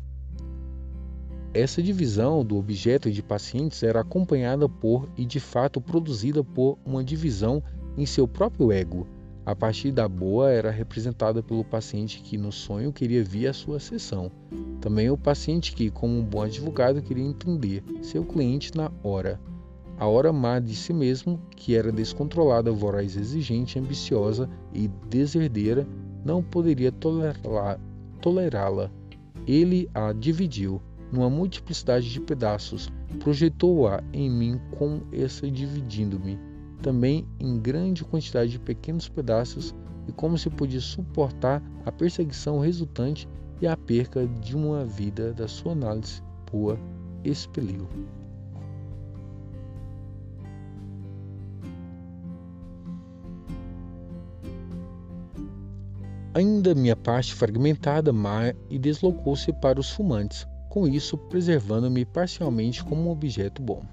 Essa 1.53 1.83
divisão 1.83 2.45
do 2.45 2.57
objeto 2.57 3.11
de 3.11 3.21
pacientes 3.21 3.83
era 3.83 3.99
acompanhada 3.99 4.69
por 4.69 5.09
e 5.17 5.25
de 5.25 5.37
fato 5.37 5.81
produzida 5.81 6.41
por 6.45 6.77
uma 6.85 7.03
divisão 7.03 7.61
em 7.97 8.05
seu 8.05 8.25
próprio 8.25 8.71
ego. 8.71 9.05
A 9.45 9.53
partir 9.53 9.91
da 9.91 10.07
boa 10.07 10.49
era 10.49 10.71
representada 10.71 11.43
pelo 11.43 11.65
paciente 11.65 12.21
que 12.21 12.37
no 12.37 12.53
sonho 12.53 12.93
queria 12.93 13.21
vir 13.21 13.47
à 13.47 13.53
sua 13.53 13.81
sessão. 13.81 14.31
Também 14.79 15.09
o 15.09 15.17
paciente 15.17 15.75
que, 15.75 15.89
como 15.89 16.19
um 16.19 16.23
bom 16.23 16.43
advogado, 16.43 17.01
queria 17.01 17.25
entender 17.25 17.83
seu 18.01 18.23
cliente 18.23 18.71
na 18.77 18.89
hora. 19.03 19.37
A 19.97 20.07
hora 20.07 20.31
má 20.31 20.57
de 20.57 20.73
si 20.73 20.93
mesmo, 20.93 21.37
que 21.57 21.75
era 21.75 21.91
descontrolada, 21.91 22.71
voraz, 22.71 23.17
exigente, 23.17 23.77
ambiciosa 23.77 24.49
e 24.73 24.87
deserdeira, 25.09 25.85
não 26.23 26.41
poderia 26.41 26.93
tolerá-la. 28.21 28.89
Ele 29.45 29.89
a 29.93 30.13
dividiu 30.13 30.81
numa 31.11 31.29
multiplicidade 31.29 32.09
de 32.09 32.19
pedaços, 32.21 32.89
projetou-a 33.19 34.03
em 34.13 34.29
mim 34.29 34.59
com 34.77 35.01
essa 35.11 35.49
dividindo-me, 35.49 36.39
também 36.81 37.27
em 37.39 37.59
grande 37.59 38.03
quantidade 38.03 38.51
de 38.51 38.59
pequenos 38.59 39.09
pedaços, 39.09 39.75
e 40.07 40.11
como 40.11 40.37
se 40.37 40.49
podia 40.49 40.81
suportar 40.81 41.61
a 41.85 41.91
perseguição 41.91 42.59
resultante 42.59 43.27
e 43.61 43.67
a 43.67 43.77
perca 43.77 44.25
de 44.25 44.55
uma 44.55 44.83
vida 44.83 45.33
da 45.33 45.47
sua 45.47 45.73
análise 45.73 46.23
boa 46.51 46.77
expeliu. 47.23 47.87
Ainda 56.33 56.73
minha 56.73 56.95
parte 56.95 57.35
fragmentada 57.35 58.13
má 58.13 58.53
e 58.69 58.79
deslocou-se 58.79 59.51
para 59.51 59.79
os 59.79 59.91
fumantes, 59.91 60.47
com 60.71 60.87
isso 60.87 61.17
preservando-me 61.17 62.05
parcialmente 62.05 62.81
como 62.81 63.01
um 63.01 63.11
objeto 63.11 63.61
bom. 63.61 63.83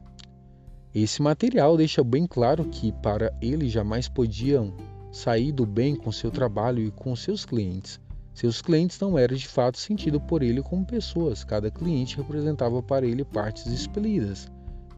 Esse 0.94 1.20
material 1.20 1.76
deixa 1.76 2.04
bem 2.04 2.24
claro 2.24 2.64
que 2.66 2.92
para 2.92 3.36
ele 3.42 3.68
jamais 3.68 4.08
podiam 4.08 4.72
sair 5.10 5.50
do 5.50 5.66
bem 5.66 5.96
com 5.96 6.12
seu 6.12 6.30
trabalho 6.30 6.80
e 6.80 6.92
com 6.92 7.16
seus 7.16 7.44
clientes. 7.44 8.00
Seus 8.32 8.62
clientes 8.62 9.00
não 9.00 9.18
eram 9.18 9.34
de 9.34 9.48
fato 9.48 9.76
sentidos 9.76 10.22
por 10.28 10.40
ele 10.40 10.62
como 10.62 10.86
pessoas, 10.86 11.42
cada 11.42 11.68
cliente 11.68 12.16
representava 12.16 12.80
para 12.80 13.04
ele 13.04 13.24
partes 13.24 13.66
expelidas, 13.66 14.46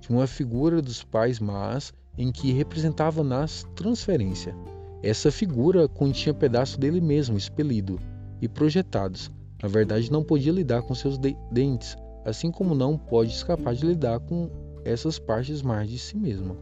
de 0.03 0.11
uma 0.11 0.27
figura 0.27 0.83
dos 0.83 1.03
pais 1.03 1.41
mas 1.41 1.95
em 2.19 2.31
que 2.31 2.53
representava 2.53 3.25
nas 3.25 3.65
transferência. 3.75 4.55
Essa 5.03 5.33
figura 5.33 5.89
continha 5.89 6.35
pedaço 6.35 6.79
dele 6.79 7.01
mesmo 7.01 7.39
expelido 7.39 7.99
e 8.39 8.47
projetados, 8.47 9.31
na 9.63 9.69
verdade, 9.69 10.11
não 10.11 10.23
podia 10.23 10.53
lidar 10.53 10.83
com 10.83 10.95
seus 10.95 11.19
de 11.19 11.37
dentes, 11.51 11.97
assim 12.25 12.51
como 12.51 12.75
não 12.75 12.97
pode 12.97 13.31
escapar 13.31 13.75
de 13.75 13.87
lidar 13.87 14.19
com 14.21 14.51
essas 14.85 15.19
partes 15.19 15.63
mais 15.63 15.89
de 15.89 15.99
si 15.99 16.17
mesma. 16.17 16.57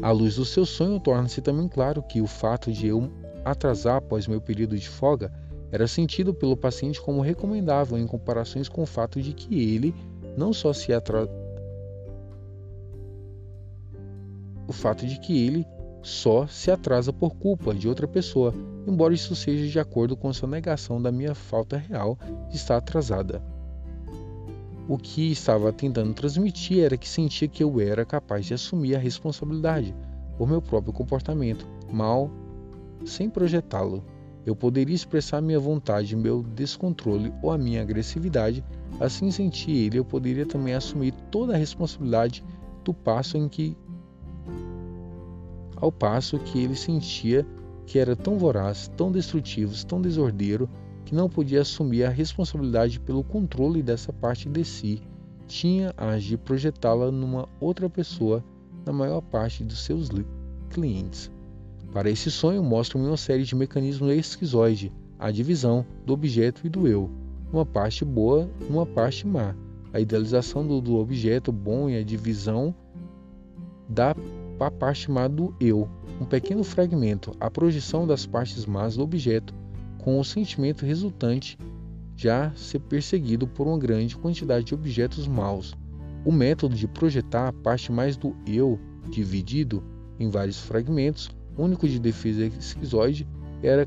À 0.00 0.10
luz 0.12 0.36
do 0.36 0.44
seu 0.44 0.64
sonho, 0.64 1.00
torna-se 1.00 1.40
também 1.40 1.68
claro 1.68 2.02
que 2.02 2.20
o 2.20 2.26
fato 2.26 2.72
de 2.72 2.86
eu 2.86 3.10
atrasar 3.44 3.96
após 3.96 4.26
meu 4.26 4.40
período 4.40 4.78
de 4.78 4.88
folga 4.88 5.32
era 5.72 5.86
sentido 5.86 6.32
pelo 6.32 6.56
paciente 6.56 7.00
como 7.00 7.20
recomendável 7.20 7.98
em 7.98 8.06
comparações 8.06 8.68
com 8.68 8.82
o 8.82 8.86
fato 8.86 9.20
de 9.20 9.32
que 9.32 9.74
ele 9.74 9.94
não 10.36 10.52
só 10.52 10.72
se 10.72 10.92
atrasa 10.92 11.30
o 14.66 14.72
fato 14.72 15.04
de 15.04 15.18
que 15.18 15.46
ele 15.46 15.66
só 16.02 16.46
se 16.46 16.70
atrasa 16.70 17.12
por 17.12 17.34
culpa 17.34 17.74
de 17.74 17.88
outra 17.88 18.08
pessoa, 18.08 18.54
embora 18.86 19.14
isso 19.14 19.34
seja 19.36 19.66
de 19.66 19.78
acordo 19.78 20.16
com 20.16 20.32
sua 20.32 20.48
negação 20.48 21.00
da 21.00 21.12
minha 21.12 21.34
falta 21.34 21.76
real 21.76 22.18
estar 22.52 22.76
atrasada. 22.76 23.42
O 24.88 24.98
que 24.98 25.30
estava 25.30 25.72
tentando 25.72 26.12
transmitir 26.14 26.82
era 26.82 26.96
que 26.96 27.08
sentia 27.08 27.46
que 27.46 27.62
eu 27.62 27.80
era 27.80 28.04
capaz 28.04 28.46
de 28.46 28.54
assumir 28.54 28.96
a 28.96 28.98
responsabilidade 28.98 29.94
por 30.36 30.48
meu 30.48 30.60
próprio 30.60 30.92
comportamento, 30.92 31.66
mal, 31.92 32.30
sem 33.04 33.28
projetá-lo. 33.28 34.02
Eu 34.44 34.56
poderia 34.56 34.94
expressar 34.94 35.42
minha 35.42 35.60
vontade, 35.60 36.16
meu 36.16 36.42
descontrole 36.42 37.32
ou 37.42 37.52
a 37.52 37.58
minha 37.58 37.82
agressividade, 37.82 38.64
assim 38.98 39.30
senti 39.30 39.70
ele, 39.70 39.98
eu 39.98 40.04
poderia 40.04 40.46
também 40.46 40.74
assumir 40.74 41.12
toda 41.30 41.54
a 41.54 41.58
responsabilidade 41.58 42.42
do 42.82 42.94
passo 42.94 43.36
em 43.36 43.48
que 43.48 43.76
ao 45.80 45.90
passo 45.90 46.38
que 46.38 46.58
ele 46.58 46.76
sentia 46.76 47.46
que 47.86 47.98
era 47.98 48.14
tão 48.14 48.38
voraz, 48.38 48.88
tão 48.96 49.10
destrutivo, 49.10 49.74
tão 49.84 50.00
desordeiro, 50.00 50.68
que 51.04 51.14
não 51.14 51.28
podia 51.28 51.62
assumir 51.62 52.04
a 52.04 52.08
responsabilidade 52.08 53.00
pelo 53.00 53.24
controle 53.24 53.82
dessa 53.82 54.12
parte 54.12 54.48
de 54.48 54.64
si, 54.64 55.02
tinha 55.48 55.92
a 55.96 56.16
de 56.16 56.36
projetá-la 56.36 57.10
numa 57.10 57.48
outra 57.58 57.90
pessoa 57.90 58.44
na 58.86 58.92
maior 58.92 59.20
parte 59.20 59.64
dos 59.64 59.84
seus 59.84 60.08
clientes. 60.68 61.30
Para 61.92 62.08
esse 62.08 62.30
sonho, 62.30 62.62
mostra-me 62.62 63.06
uma 63.06 63.16
série 63.16 63.42
de 63.42 63.56
mecanismos 63.56 64.12
esquizoide, 64.12 64.92
a 65.18 65.32
divisão 65.32 65.84
do 66.06 66.12
objeto 66.12 66.64
e 66.64 66.68
do 66.68 66.86
eu, 66.86 67.10
uma 67.52 67.66
parte 67.66 68.04
boa 68.04 68.48
uma 68.68 68.86
parte 68.86 69.26
má, 69.26 69.54
a 69.92 69.98
idealização 69.98 70.64
do, 70.64 70.80
do 70.80 70.96
objeto 70.96 71.50
bom 71.50 71.90
e 71.90 71.96
a 71.96 72.04
divisão 72.04 72.72
da 73.88 74.14
a 74.64 74.70
parte 74.70 75.10
má 75.10 75.26
do 75.26 75.54
eu, 75.60 75.88
um 76.20 76.24
pequeno 76.24 76.62
fragmento, 76.62 77.32
a 77.40 77.50
projeção 77.50 78.06
das 78.06 78.26
partes 78.26 78.66
más 78.66 78.96
do 78.96 79.02
objeto, 79.02 79.54
com 79.98 80.18
o 80.18 80.24
sentimento 80.24 80.84
resultante 80.84 81.58
já 82.16 82.52
ser 82.54 82.80
perseguido 82.80 83.46
por 83.46 83.66
uma 83.66 83.78
grande 83.78 84.16
quantidade 84.16 84.64
de 84.66 84.74
objetos 84.74 85.26
maus. 85.26 85.74
O 86.24 86.30
método 86.30 86.74
de 86.74 86.86
projetar 86.86 87.48
a 87.48 87.52
parte 87.52 87.90
mais 87.90 88.16
do 88.16 88.36
eu, 88.46 88.78
dividido 89.08 89.82
em 90.18 90.28
vários 90.28 90.60
fragmentos, 90.60 91.30
único 91.56 91.88
de 91.88 91.98
defesa 91.98 92.44
esquizoide, 92.44 93.26
era 93.62 93.86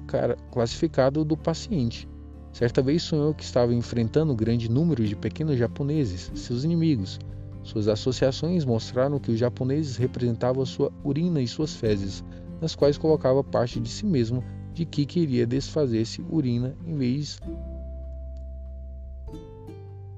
classificado 0.52 1.24
do 1.24 1.38
paciente. 1.38 2.08
Certa 2.52 2.82
vez 2.82 3.04
sonhou 3.04 3.34
que 3.34 3.44
estava 3.44 3.74
enfrentando 3.74 4.34
um 4.34 4.36
grande 4.36 4.70
número 4.70 5.06
de 5.06 5.16
pequenos 5.16 5.58
japoneses, 5.58 6.32
seus 6.36 6.64
inimigos, 6.64 7.20
suas 7.64 7.88
associações 7.88 8.66
mostraram 8.66 9.20
que 9.20 9.32
os 9.32 9.40
japoneses 9.40 9.96
representavam 9.96 10.66
sua 10.66 10.92
urina 11.04 11.42
e 11.42 11.48
suas 11.48 11.74
fezes, 11.74 12.24
nas 12.62 12.76
quais 12.76 12.98
colocava 12.98 13.44
parte 13.44 13.80
de 13.80 13.90
si 13.90 14.06
mesmo 14.06 14.44
de 14.74 14.86
que 14.86 15.06
queria 15.06 15.46
desfazer-se 15.46 16.22
urina 16.30 16.76
em 16.86 16.96
vez 16.98 17.40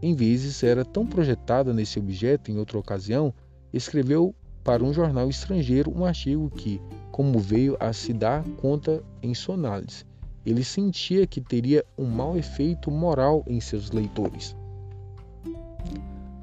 em 0.02 0.14
vezes 0.14 0.62
era 0.62 0.86
tão 0.86 1.06
projetada 1.06 1.74
nesse 1.74 1.98
objeto 1.98 2.52
em 2.52 2.58
outra 2.58 2.78
ocasião, 2.78 3.34
escreveu 3.74 4.36
para 4.64 4.84
um 4.84 4.94
jornal 4.94 5.30
estrangeiro 5.30 5.92
um 5.96 6.06
artigo 6.06 6.50
que, 6.50 6.82
como 7.12 7.40
veio 7.40 7.76
a 7.80 7.92
se 7.94 8.14
dar 8.14 8.44
conta 8.58 9.04
em 9.24 9.34
sua 9.34 9.56
análise, 9.56 10.06
ele 10.46 10.64
sentia 10.64 11.26
que 11.26 11.42
teria 11.42 11.84
um 11.98 12.06
mau 12.06 12.38
efeito 12.38 12.92
moral 12.92 13.44
em 13.48 13.60
seus 13.60 13.90
leitores. 13.90 14.56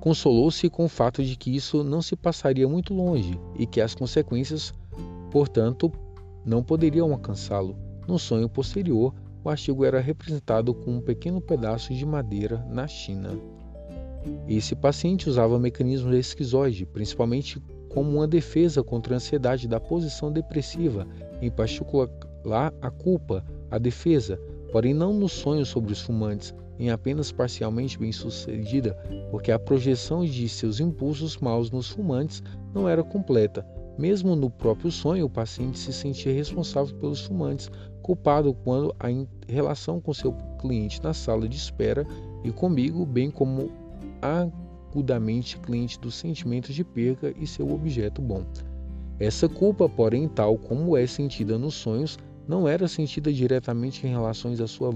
Consolou-se 0.02 0.68
com 0.68 0.86
o 0.86 0.88
fato 0.88 1.22
de 1.22 1.36
que 1.36 1.54
isso 1.54 1.84
não 1.84 2.02
se 2.02 2.16
passaria 2.16 2.68
muito 2.68 2.92
longe 2.92 3.38
e 3.56 3.64
que 3.64 3.80
as 3.80 3.94
consequências, 3.94 4.74
portanto, 5.30 5.92
não 6.44 6.60
poderiam 6.60 7.12
alcançá-lo. 7.12 7.76
No 8.08 8.18
sonho 8.18 8.48
posterior, 8.48 9.14
o 9.44 9.48
artigo 9.48 9.84
era 9.84 10.00
representado 10.00 10.74
com 10.74 10.96
um 10.96 11.00
pequeno 11.00 11.40
pedaço 11.40 11.94
de 11.94 12.04
madeira 12.04 12.66
na 12.68 12.88
China. 12.88 13.38
Esse 14.48 14.74
paciente 14.74 15.30
usava 15.30 15.56
mecanismos 15.56 16.16
esquizoide, 16.16 16.84
principalmente 16.84 17.62
como 17.88 18.10
uma 18.10 18.26
defesa 18.26 18.82
contra 18.82 19.14
a 19.14 19.18
ansiedade 19.18 19.68
da 19.68 19.78
posição 19.78 20.32
depressiva, 20.32 21.06
em 21.40 21.48
particular 21.48 22.10
a 22.82 22.90
culpa, 22.90 23.44
a 23.70 23.78
defesa, 23.78 24.36
porém 24.72 24.94
não 24.94 25.14
no 25.14 25.28
sonho 25.28 25.64
sobre 25.64 25.92
os 25.92 26.00
fumantes, 26.00 26.52
em 26.82 26.90
apenas 26.90 27.30
parcialmente 27.30 27.96
bem-sucedida, 27.96 28.98
porque 29.30 29.52
a 29.52 29.58
projeção 29.58 30.24
de 30.24 30.48
seus 30.48 30.80
impulsos 30.80 31.36
maus 31.36 31.70
nos 31.70 31.90
fumantes 31.90 32.42
não 32.74 32.88
era 32.88 33.04
completa. 33.04 33.64
Mesmo 33.96 34.34
no 34.34 34.50
próprio 34.50 34.90
sonho, 34.90 35.26
o 35.26 35.30
paciente 35.30 35.78
se 35.78 35.92
sentia 35.92 36.32
responsável 36.32 36.92
pelos 36.96 37.24
fumantes, 37.24 37.70
culpado 38.02 38.52
quando 38.52 38.92
a 38.98 39.06
relação 39.46 40.00
com 40.00 40.12
seu 40.12 40.32
cliente 40.58 41.00
na 41.04 41.14
sala 41.14 41.48
de 41.48 41.56
espera 41.56 42.04
e 42.42 42.50
comigo, 42.50 43.06
bem 43.06 43.30
como 43.30 43.70
agudamente 44.20 45.58
cliente 45.58 46.00
dos 46.00 46.16
sentimentos 46.16 46.74
de 46.74 46.82
perca 46.82 47.32
e 47.38 47.46
seu 47.46 47.70
objeto 47.72 48.20
bom. 48.20 48.44
Essa 49.20 49.48
culpa, 49.48 49.88
porém, 49.88 50.26
tal 50.26 50.58
como 50.58 50.96
é 50.96 51.06
sentida 51.06 51.56
nos 51.56 51.74
sonhos, 51.74 52.18
não 52.48 52.66
era 52.66 52.88
sentida 52.88 53.32
diretamente 53.32 54.04
em 54.04 54.10
relação 54.10 54.52
à 54.52 54.66
sua 54.66 54.90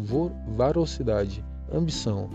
varosidade, 0.56 1.44
ambição. 1.72 2.28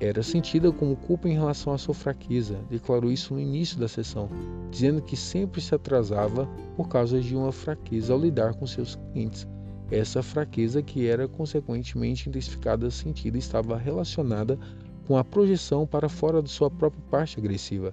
Era 0.00 0.22
sentida 0.22 0.70
como 0.70 0.96
culpa 0.96 1.28
em 1.28 1.32
relação 1.32 1.72
à 1.72 1.78
sua 1.78 1.94
fraqueza. 1.94 2.58
Declarou 2.70 3.10
isso 3.10 3.34
no 3.34 3.40
início 3.40 3.78
da 3.78 3.88
sessão, 3.88 4.28
dizendo 4.70 5.02
que 5.02 5.16
sempre 5.16 5.60
se 5.60 5.74
atrasava 5.74 6.48
por 6.76 6.88
causa 6.88 7.20
de 7.20 7.34
uma 7.34 7.50
fraqueza 7.50 8.12
ao 8.12 8.20
lidar 8.20 8.54
com 8.54 8.66
seus 8.66 8.94
clientes. 8.94 9.46
Essa 9.90 10.22
fraqueza, 10.22 10.82
que 10.82 11.06
era 11.06 11.26
consequentemente 11.26 12.28
intensificada 12.28 12.90
sentida, 12.90 13.38
estava 13.38 13.76
relacionada 13.76 14.58
com 15.06 15.16
a 15.16 15.24
projeção 15.24 15.86
para 15.86 16.08
fora 16.08 16.42
de 16.42 16.50
sua 16.50 16.70
própria 16.70 17.02
parte 17.10 17.38
agressiva. 17.40 17.92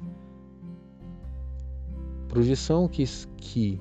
Projeção 2.28 2.88
que, 2.88 3.06
que 3.38 3.80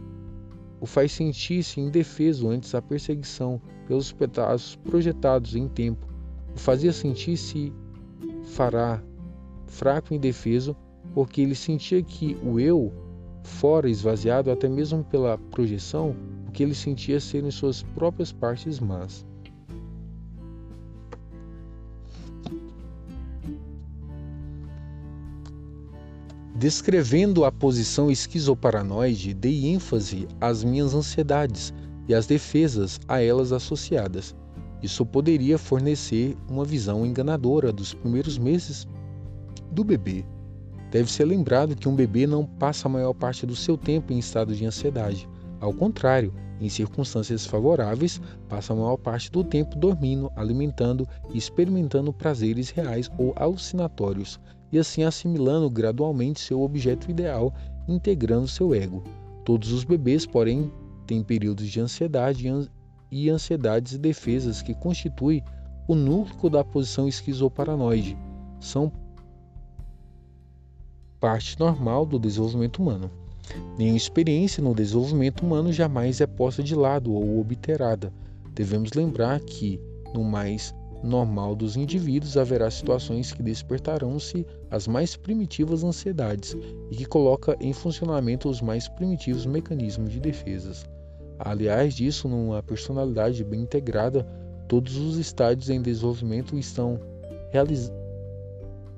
o 0.80 0.86
faz 0.86 1.12
sentir-se 1.12 1.80
indefeso 1.80 2.48
antes 2.48 2.70
da 2.70 2.80
perseguição 2.80 3.60
pelos 3.88 4.12
pedaços 4.12 4.76
projetados 4.76 5.56
em 5.56 5.66
tempo, 5.66 6.03
o 6.54 6.58
fazia 6.58 6.92
sentir-se 6.92 7.72
fará 8.44 9.02
fraco 9.66 10.12
e 10.12 10.16
indefeso, 10.16 10.76
porque 11.12 11.40
ele 11.40 11.54
sentia 11.54 12.02
que 12.02 12.36
o 12.42 12.58
eu, 12.60 12.92
fora 13.42 13.90
esvaziado 13.90 14.50
até 14.50 14.68
mesmo 14.68 15.04
pela 15.04 15.36
projeção, 15.36 16.14
o 16.48 16.52
que 16.52 16.62
ele 16.62 16.74
sentia 16.74 17.20
serem 17.20 17.50
suas 17.50 17.82
próprias 17.82 18.32
partes 18.32 18.80
más. 18.80 19.26
Descrevendo 26.54 27.44
a 27.44 27.52
posição 27.52 28.10
esquizoparanoide, 28.10 29.34
dei 29.34 29.66
ênfase 29.66 30.28
às 30.40 30.62
minhas 30.64 30.94
ansiedades 30.94 31.74
e 32.08 32.14
às 32.14 32.26
defesas 32.26 33.00
a 33.08 33.20
elas 33.20 33.52
associadas. 33.52 34.34
Isso 34.84 35.06
poderia 35.06 35.56
fornecer 35.56 36.36
uma 36.46 36.62
visão 36.62 37.06
enganadora 37.06 37.72
dos 37.72 37.94
primeiros 37.94 38.36
meses 38.36 38.86
do 39.72 39.82
bebê. 39.82 40.26
Deve 40.90 41.10
ser 41.10 41.24
lembrado 41.24 41.74
que 41.74 41.88
um 41.88 41.96
bebê 41.96 42.26
não 42.26 42.44
passa 42.44 42.86
a 42.86 42.90
maior 42.90 43.14
parte 43.14 43.46
do 43.46 43.56
seu 43.56 43.78
tempo 43.78 44.12
em 44.12 44.18
estado 44.18 44.54
de 44.54 44.66
ansiedade. 44.66 45.26
Ao 45.58 45.72
contrário, 45.72 46.34
em 46.60 46.68
circunstâncias 46.68 47.46
favoráveis, 47.46 48.20
passa 48.46 48.74
a 48.74 48.76
maior 48.76 48.98
parte 48.98 49.32
do 49.32 49.42
tempo 49.42 49.74
dormindo, 49.74 50.30
alimentando 50.36 51.08
e 51.32 51.38
experimentando 51.38 52.12
prazeres 52.12 52.68
reais 52.68 53.10
ou 53.16 53.32
alucinatórios, 53.36 54.38
e 54.70 54.78
assim 54.78 55.02
assimilando 55.02 55.70
gradualmente 55.70 56.40
seu 56.40 56.60
objeto 56.60 57.10
ideal, 57.10 57.54
integrando 57.88 58.46
seu 58.46 58.74
ego. 58.74 59.02
Todos 59.46 59.72
os 59.72 59.82
bebês, 59.82 60.26
porém, 60.26 60.70
têm 61.06 61.22
períodos 61.22 61.68
de 61.68 61.80
ansiedade 61.80 62.46
e 63.14 63.30
ansiedades 63.30 63.92
e 63.92 63.98
defesas 63.98 64.60
que 64.60 64.74
constituem 64.74 65.40
o 65.86 65.94
núcleo 65.94 66.50
da 66.50 66.64
posição 66.64 67.06
esquizoparanoide. 67.06 68.18
São 68.58 68.90
parte 71.20 71.58
normal 71.60 72.04
do 72.04 72.18
desenvolvimento 72.18 72.82
humano. 72.82 73.08
Nenhuma 73.78 73.96
experiência 73.96 74.60
no 74.60 74.74
desenvolvimento 74.74 75.42
humano 75.42 75.72
jamais 75.72 76.20
é 76.20 76.26
posta 76.26 76.60
de 76.60 76.74
lado 76.74 77.12
ou 77.12 77.38
obterada. 77.38 78.12
Devemos 78.52 78.92
lembrar 78.94 79.38
que, 79.38 79.80
no 80.12 80.24
mais 80.24 80.74
normal 81.00 81.54
dos 81.54 81.76
indivíduos, 81.76 82.36
haverá 82.36 82.68
situações 82.68 83.32
que 83.32 83.44
despertarão-se 83.44 84.44
as 84.72 84.88
mais 84.88 85.14
primitivas 85.14 85.84
ansiedades 85.84 86.56
e 86.90 86.96
que 86.96 87.04
coloca 87.04 87.56
em 87.60 87.72
funcionamento 87.72 88.48
os 88.48 88.60
mais 88.60 88.88
primitivos 88.88 89.46
mecanismos 89.46 90.10
de 90.10 90.18
defesas. 90.18 90.84
Aliás 91.38 91.94
disso, 91.94 92.28
numa 92.28 92.62
personalidade 92.62 93.42
bem 93.44 93.62
integrada, 93.62 94.24
todos 94.68 94.96
os 94.96 95.16
estádios 95.16 95.68
em 95.68 95.82
desenvolvimento 95.82 96.56
estão, 96.56 96.98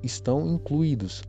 estão 0.03 0.47
incluídos. 0.47 1.23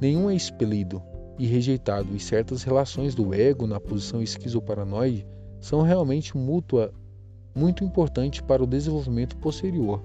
Nenhum 0.00 0.30
é 0.30 0.34
expelido 0.34 1.02
e 1.38 1.46
rejeitado, 1.46 2.14
e 2.14 2.20
certas 2.20 2.62
relações 2.62 3.14
do 3.14 3.34
ego 3.34 3.66
na 3.66 3.80
posição 3.80 4.22
esquizoparanoide 4.22 5.26
são 5.60 5.82
realmente 5.82 6.36
mútua 6.36 6.92
muito 7.54 7.84
importante 7.84 8.42
para 8.42 8.62
o 8.62 8.66
desenvolvimento 8.66 9.36
posterior, 9.38 10.02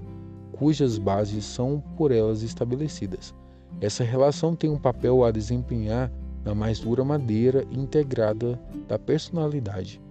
cujas 0.54 0.98
bases 0.98 1.46
são 1.46 1.82
por 1.98 2.12
elas 2.12 2.42
estabelecidas. 2.44 3.34
Essa 3.82 4.04
relação 4.04 4.56
tem 4.56 4.70
um 4.70 4.78
papel 4.78 5.24
a 5.24 5.32
desempenhar 5.32 6.12
na 6.44 6.56
mais 6.56 6.80
dura 6.80 7.04
madeira 7.04 7.66
integrada 7.72 8.60
da 8.88 8.98
personalidade. 8.98 10.02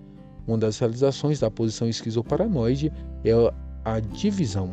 Uma 0.46 0.58
das 0.58 0.78
realizações 0.78 1.40
da 1.40 1.50
posição 1.50 1.88
esquizoparanoide 1.88 2.92
é 3.24 3.32
a 3.84 4.00
divisão. 4.00 4.70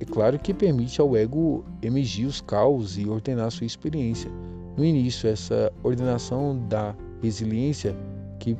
É 0.00 0.04
claro 0.04 0.38
que 0.38 0.52
permite 0.52 1.00
ao 1.00 1.16
ego 1.16 1.64
emergir 1.82 2.26
os 2.26 2.40
caos 2.40 2.98
e 2.98 3.08
ordenar 3.08 3.50
sua 3.50 3.66
experiência. 3.66 4.30
No 4.76 4.84
início, 4.84 5.28
essa 5.28 5.72
ordenação 5.82 6.58
da 6.68 6.94
resiliência 7.22 7.96
que 8.38 8.56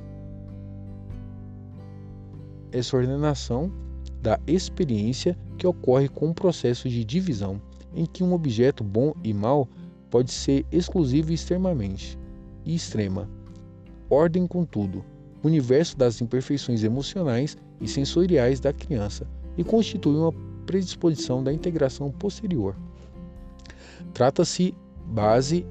essa 2.72 2.96
ordenação 2.96 3.70
da 4.20 4.40
experiência 4.46 5.36
que 5.58 5.66
ocorre 5.66 6.08
com 6.08 6.30
o 6.30 6.34
processo 6.34 6.88
de 6.88 7.04
divisão, 7.04 7.60
em 7.94 8.06
que 8.06 8.24
um 8.24 8.32
objeto 8.32 8.82
bom 8.82 9.14
e 9.22 9.32
mal 9.32 9.68
pode 10.14 10.30
ser 10.30 10.64
exclusivo 10.70 11.32
extremamente 11.32 12.16
e 12.64 12.72
extrema. 12.72 13.28
Ordem, 14.08 14.46
contudo, 14.46 15.04
universo 15.42 15.98
das 15.98 16.20
imperfeições 16.20 16.84
emocionais 16.84 17.56
e 17.80 17.88
sensoriais 17.88 18.60
da 18.60 18.72
criança 18.72 19.26
e 19.58 19.64
constitui 19.64 20.14
uma 20.14 20.32
predisposição 20.66 21.42
da 21.42 21.52
integração 21.52 22.12
posterior. 22.12 22.76
Trata-se 24.12 24.72
base 25.04 25.66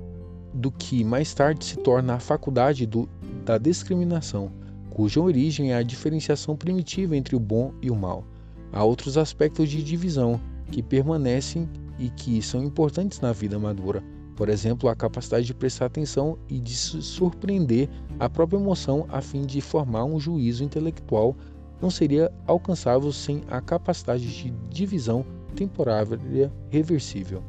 do 0.53 0.69
que 0.69 1.06
mais 1.06 1.34
tarde 1.34 1.63
se 1.63 1.77
torna 1.77 2.15
a 2.15 2.19
faculdade 2.19 2.86
do, 2.86 3.08
da 3.45 3.58
discriminação, 3.58 4.51
cuja 4.89 5.21
origem 5.21 5.71
é 5.71 5.77
a 5.77 5.84
diferenciação 5.84 6.58
primitiva 6.58 7.15
entre 7.15 7.34
o 7.34 7.39
bom 7.39 7.73
e 7.82 7.89
o 7.89 7.95
mal. 7.95 8.25
Há 8.73 8.84
outros 8.84 9.17
aspectos 9.17 9.69
de 9.69 9.82
divisão 9.82 10.38
que 10.69 10.84
permanecem 10.84 11.69
e 11.97 12.10
que 12.10 12.41
são 12.41 12.62
importantes 12.62 13.21
na 13.21 13.32
vida 13.32 13.58
madura. 13.58 14.03
Por 14.35 14.49
exemplo, 14.49 14.89
a 14.89 14.95
capacidade 14.95 15.45
de 15.45 15.53
prestar 15.53 15.85
atenção 15.85 16.37
e 16.49 16.59
de 16.59 16.75
surpreender 16.75 17.89
a 18.19 18.27
própria 18.29 18.57
emoção 18.57 19.05
a 19.09 19.21
fim 19.21 19.45
de 19.45 19.61
formar 19.61 20.05
um 20.05 20.19
juízo 20.19 20.63
intelectual 20.63 21.35
não 21.81 21.89
seria 21.89 22.31
alcançável 22.47 23.11
sem 23.11 23.43
a 23.49 23.61
capacidade 23.61 24.25
de 24.25 24.51
divisão 24.69 25.25
temporária 25.55 26.51
reversível. 26.69 27.43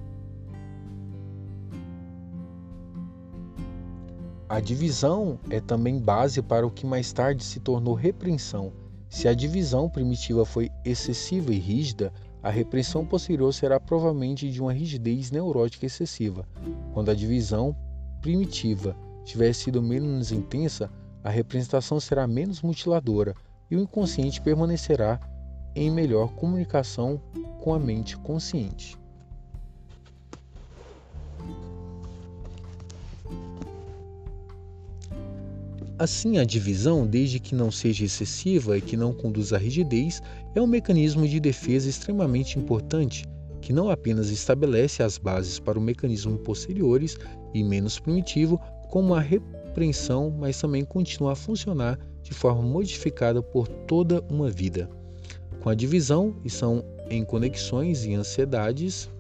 A 4.49 4.61
divisão 4.61 5.39
é 5.49 5.61
também 5.61 5.99
base 5.99 6.43
para 6.43 6.67
o 6.67 6.71
que 6.71 6.87
mais 6.87 7.13
tarde 7.13 7.43
se 7.43 7.61
tornou 7.61 7.95
repreensão. 7.95 8.73
Se 9.09 9.27
a 9.27 9.35
divisão 9.35 9.89
primitiva 9.89 10.45
foi 10.45 10.71
excessiva 10.85 11.53
e 11.53 11.59
rígida, 11.59 12.13
a 12.45 12.51
repreensão 12.51 13.07
posterior 13.07 13.55
será 13.55 13.81
provavelmente 13.81 14.51
de 14.51 14.61
uma 14.61 14.71
rigidez 14.71 15.31
neurótica 15.31 15.87
excessiva. 15.87 16.47
Quando 16.93 17.11
a 17.11 17.15
divisão 17.15 17.75
primitiva 18.21 18.95
tiver 19.25 19.55
sido 19.55 19.81
menos 19.81 20.31
intensa, 20.31 20.91
a 21.23 21.31
representação 21.31 21.99
será 21.99 22.27
menos 22.27 22.61
mutiladora 22.61 23.35
e 23.71 23.77
o 23.77 23.81
inconsciente 23.81 24.43
permanecerá 24.43 25.19
em 25.75 25.91
melhor 25.91 26.35
comunicação 26.35 27.19
com 27.63 27.73
a 27.73 27.79
mente 27.79 28.15
consciente. 28.19 28.99
Assim, 35.97 36.37
a 36.39 36.45
divisão, 36.45 37.07
desde 37.07 37.41
que 37.41 37.55
não 37.55 37.71
seja 37.71 38.05
excessiva 38.05 38.77
e 38.77 38.83
que 38.83 38.97
não 38.97 39.15
conduza 39.15 39.57
à 39.57 39.59
rigidez, 39.59 40.21
é 40.55 40.61
um 40.61 40.67
mecanismo 40.67 41.27
de 41.27 41.41
defesa 41.41 41.89
extremamente 41.89 42.59
importante 42.59 43.25
que 43.61 43.73
não 43.73 43.91
apenas 43.91 44.29
estabelece 44.31 45.03
as 45.03 45.17
bases 45.17 45.59
para 45.59 45.79
o 45.79 45.83
mecanismo 45.83 46.39
posteriores 46.39 47.19
e 47.55 47.65
menos 47.65 47.99
primitivo, 47.99 48.61
como 48.91 49.15
a 49.15 49.21
repreensão, 49.21 50.31
mas 50.31 50.61
também 50.61 50.85
continua 50.85 51.33
a 51.33 51.37
funcionar 51.37 51.99
de 52.23 52.35
forma 52.35 52.63
modificada 52.63 53.43
por 53.43 53.67
toda 53.67 54.21
uma 54.31 54.51
vida. 54.51 54.89
Com 55.63 55.71
a 55.71 55.75
divisão, 55.75 56.37
e 56.45 56.51
são 56.51 56.85
em 57.09 57.25
conexões 57.25 58.05
e 58.05 58.15
ansiedades 58.15 59.11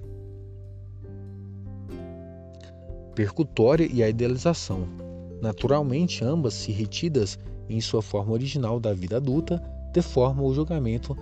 percutória 3.15 3.89
e 3.91 4.03
a 4.03 4.09
idealização, 4.09 4.89
Naturalmente, 5.45 6.25
ambas, 6.25 6.55
se 6.55 6.73
retidas 6.73 7.39
em 7.69 7.79
sua 7.79 8.01
forma 8.01 8.33
original 8.33 8.81
da 8.81 8.95
vida 8.95 9.19
adulta, 9.19 9.63
deformam 9.95 10.45
o 10.45 10.53
julgamento 10.53 11.17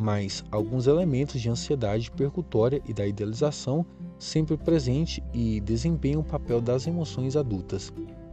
mas 0.00 0.42
alguns 0.50 0.86
elementos 0.86 1.38
de 1.38 1.50
ansiedade 1.50 2.10
percutória 2.10 2.80
e 2.88 2.94
da 2.94 3.06
idealização 3.06 3.84
sempre 4.18 4.56
presente 4.56 5.22
e 5.34 5.60
desempenham 5.60 6.22
o 6.22 6.24
papel 6.24 6.58
das 6.58 6.86
emoções 6.86 7.36
adultas. 7.36 7.92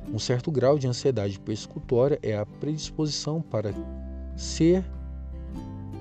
Um 0.10 0.18
certo 0.18 0.50
grau 0.50 0.80
de 0.80 0.88
ansiedade 0.88 1.38
persecutória 1.38 2.18
é 2.24 2.38
a 2.38 2.46
predisposição 2.46 3.42
para 3.42 3.74
ser 4.38 4.86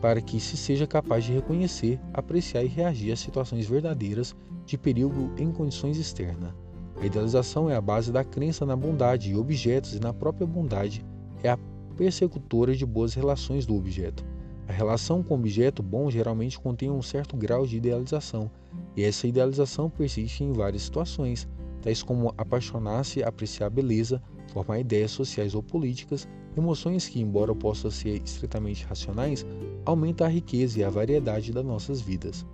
para 0.01 0.21
que 0.21 0.39
se 0.39 0.57
seja 0.57 0.87
capaz 0.87 1.25
de 1.25 1.33
reconhecer, 1.33 1.99
apreciar 2.15 2.63
e 2.63 2.69
reagir 2.69 3.11
às 3.11 3.19
situações 3.19 3.67
verdadeiras 3.67 4.37
de 4.65 4.79
perigo 4.79 5.33
em 5.37 5.51
condições 5.51 5.97
externas. 5.97 6.55
A 7.01 7.05
idealização 7.05 7.69
é 7.69 7.75
a 7.75 7.81
base 7.81 8.13
da 8.13 8.23
crença 8.23 8.65
na 8.65 8.77
bondade 8.77 9.33
e 9.33 9.37
objetos 9.37 9.95
e 9.95 10.01
na 10.01 10.13
própria 10.13 10.47
bondade 10.47 11.05
é 11.43 11.49
a 11.49 11.59
persecutora 11.97 12.75
de 12.75 12.85
boas 12.85 13.15
relações 13.15 13.65
do 13.65 13.75
objeto. 13.75 14.25
A 14.69 14.73
relação 14.73 15.23
com 15.23 15.35
o 15.35 15.39
objeto 15.39 15.83
bom 15.83 16.11
geralmente 16.11 16.59
contém 16.59 16.91
um 16.91 17.01
certo 17.01 17.37
grau 17.37 17.67
de 17.67 17.77
idealização, 17.77 18.51
e 18.97 19.03
essa 19.03 19.27
idealização 19.27 19.89
persiste 19.89 20.45
em 20.45 20.53
várias 20.53 20.83
situações, 20.83 21.49
tais 21.81 22.03
como 22.03 22.35
apaixonar-se, 22.37 23.23
apreciar 23.23 23.69
a 23.69 23.71
beleza, 23.71 24.23
formar 24.53 24.81
ideias 24.81 25.11
sociais 25.11 25.55
ou 25.55 25.63
políticas, 25.63 26.29
emoções 26.57 27.09
que, 27.09 27.21
embora 27.21 27.55
possam 27.55 27.91
ser 27.91 28.21
estritamente 28.23 28.85
racionais, 28.85 29.47
aumentam 29.85 30.27
a 30.27 30.31
riqueza 30.31 30.81
e 30.81 30.85
a 30.85 30.91
variedade 30.91 31.53
das 31.53 31.65
nossas 31.65 32.01
vidas. 32.01 32.45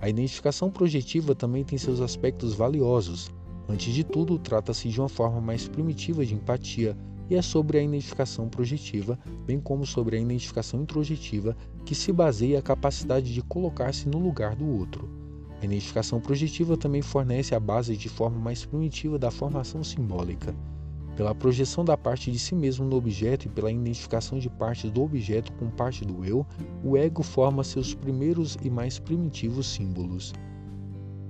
A 0.00 0.08
identificação 0.08 0.70
projetiva 0.70 1.34
também 1.34 1.62
tem 1.62 1.78
seus 1.78 2.00
aspectos 2.00 2.54
valiosos. 2.54 3.30
Antes 3.68 3.94
de 3.94 4.02
tudo, 4.02 4.38
trata-se 4.38 4.88
de 4.88 4.98
uma 4.98 5.08
forma 5.08 5.40
mais 5.40 5.68
primitiva 5.68 6.24
de 6.24 6.34
empatia 6.34 6.96
e 7.30 7.36
é 7.36 7.40
sobre 7.40 7.78
a 7.78 7.82
identificação 7.82 8.48
projetiva, 8.48 9.16
bem 9.46 9.60
como 9.60 9.86
sobre 9.86 10.16
a 10.16 10.20
identificação 10.20 10.82
introjetiva, 10.82 11.56
que 11.86 11.94
se 11.94 12.12
baseia 12.12 12.58
a 12.58 12.62
capacidade 12.62 13.32
de 13.32 13.40
colocar-se 13.40 14.08
no 14.08 14.18
lugar 14.18 14.56
do 14.56 14.66
outro. 14.66 15.08
A 15.62 15.64
identificação 15.64 16.20
projetiva 16.20 16.76
também 16.76 17.02
fornece 17.02 17.54
a 17.54 17.60
base 17.60 17.96
de 17.96 18.08
forma 18.08 18.38
mais 18.38 18.64
primitiva 18.64 19.18
da 19.18 19.30
formação 19.30 19.84
simbólica. 19.84 20.54
Pela 21.14 21.34
projeção 21.34 21.84
da 21.84 21.96
parte 21.96 22.32
de 22.32 22.38
si 22.38 22.54
mesmo 22.54 22.86
no 22.86 22.96
objeto 22.96 23.46
e 23.46 23.50
pela 23.50 23.70
identificação 23.70 24.38
de 24.38 24.48
partes 24.48 24.90
do 24.90 25.02
objeto 25.02 25.52
com 25.52 25.68
parte 25.68 26.04
do 26.04 26.24
eu, 26.24 26.46
o 26.82 26.96
ego 26.96 27.22
forma 27.22 27.62
seus 27.62 27.94
primeiros 27.94 28.56
e 28.62 28.70
mais 28.70 28.98
primitivos 28.98 29.66
símbolos. 29.66 30.32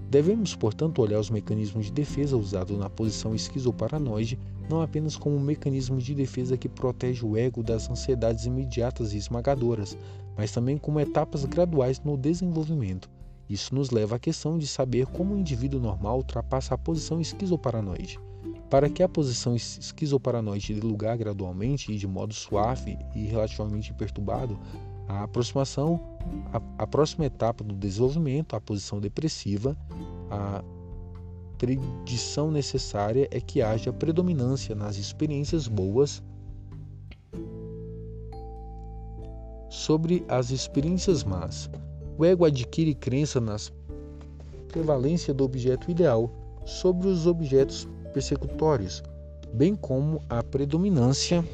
Devemos, 0.09 0.57
portanto, 0.57 1.03
olhar 1.03 1.21
os 1.21 1.31
mecanismos 1.31 1.87
de 1.87 1.93
defesa 1.93 2.37
usados 2.37 2.79
na 2.79 2.89
posição 2.89 3.35
esquizoparanoide 3.35 4.39
não 4.71 4.81
apenas 4.81 5.17
como 5.17 5.37
um 5.37 5.41
mecanismo 5.41 5.99
de 5.99 6.15
defesa 6.15 6.57
que 6.57 6.69
protege 6.69 7.27
o 7.27 7.37
ego 7.37 7.63
das 7.63 7.91
ansiedades 7.91 8.47
imediatas 8.47 9.13
e 9.13 9.19
esmagadoras, 9.19 9.99
mas 10.37 10.53
também 10.53 10.79
como 10.79 11.01
etapas 11.01 11.45
graduais 11.45 12.01
no 12.01 12.17
desenvolvimento. 12.17 13.11
Isso 13.49 13.75
nos 13.75 13.91
leva 13.91 14.15
à 14.15 14.19
questão 14.19 14.57
de 14.57 14.67
saber 14.69 15.07
como 15.07 15.35
o 15.35 15.39
indivíduo 15.39 15.81
normal 15.81 16.19
ultrapassa 16.19 16.75
a 16.75 16.79
posição 16.79 17.21
esquizoparanoide. 17.21 18.21
Para 18.71 18.89
que 18.89 19.03
a 19.03 19.09
posição 19.09 19.57
esquizoparanoide 19.57 20.73
dê 20.73 20.81
lugar 20.81 21.19
gradualmente 21.19 21.91
e 21.91 21.97
de 21.97 22.07
modo 22.07 22.33
suave 22.33 22.97
e 23.13 23.27
relativamente 23.27 23.93
perturbado, 23.93 24.57
a 25.09 25.25
aproximação, 25.25 26.01
a, 26.53 26.85
a 26.85 26.87
próxima 26.87 27.27
etapa 27.27 27.65
do 27.65 27.75
desenvolvimento, 27.75 28.55
a 28.55 28.61
posição 28.61 29.01
depressiva, 29.01 29.77
a 30.31 30.63
predição 31.61 32.51
necessária 32.51 33.29
é 33.31 33.39
que 33.39 33.61
haja 33.61 33.93
predominância 33.93 34.75
nas 34.75 34.97
experiências 34.97 35.69
boas 35.69 36.23
sobre 39.69 40.25
as 40.27 40.51
experiências 40.51 41.23
más. 41.23 41.69
O 42.17 42.25
ego 42.25 42.47
adquire 42.47 42.95
crença 42.95 43.43
nas 43.43 43.71
prevalência 44.69 45.35
do 45.35 45.45
objeto 45.45 45.91
ideal 45.91 46.31
sobre 46.65 47.09
os 47.09 47.27
objetos 47.27 47.87
persecutórios, 48.15 49.03
bem 49.53 49.77
como 49.77 50.23
a 50.31 50.43
predominância 50.43 51.45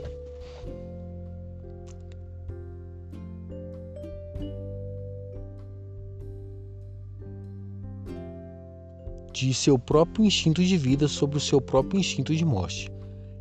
de 9.44 9.52
seu 9.52 9.78
próprio 9.78 10.24
instinto 10.24 10.64
de 10.64 10.78
vida 10.78 11.06
sobre 11.06 11.36
o 11.36 11.40
seu 11.40 11.60
próprio 11.60 12.00
instinto 12.00 12.34
de 12.34 12.42
morte. 12.42 12.90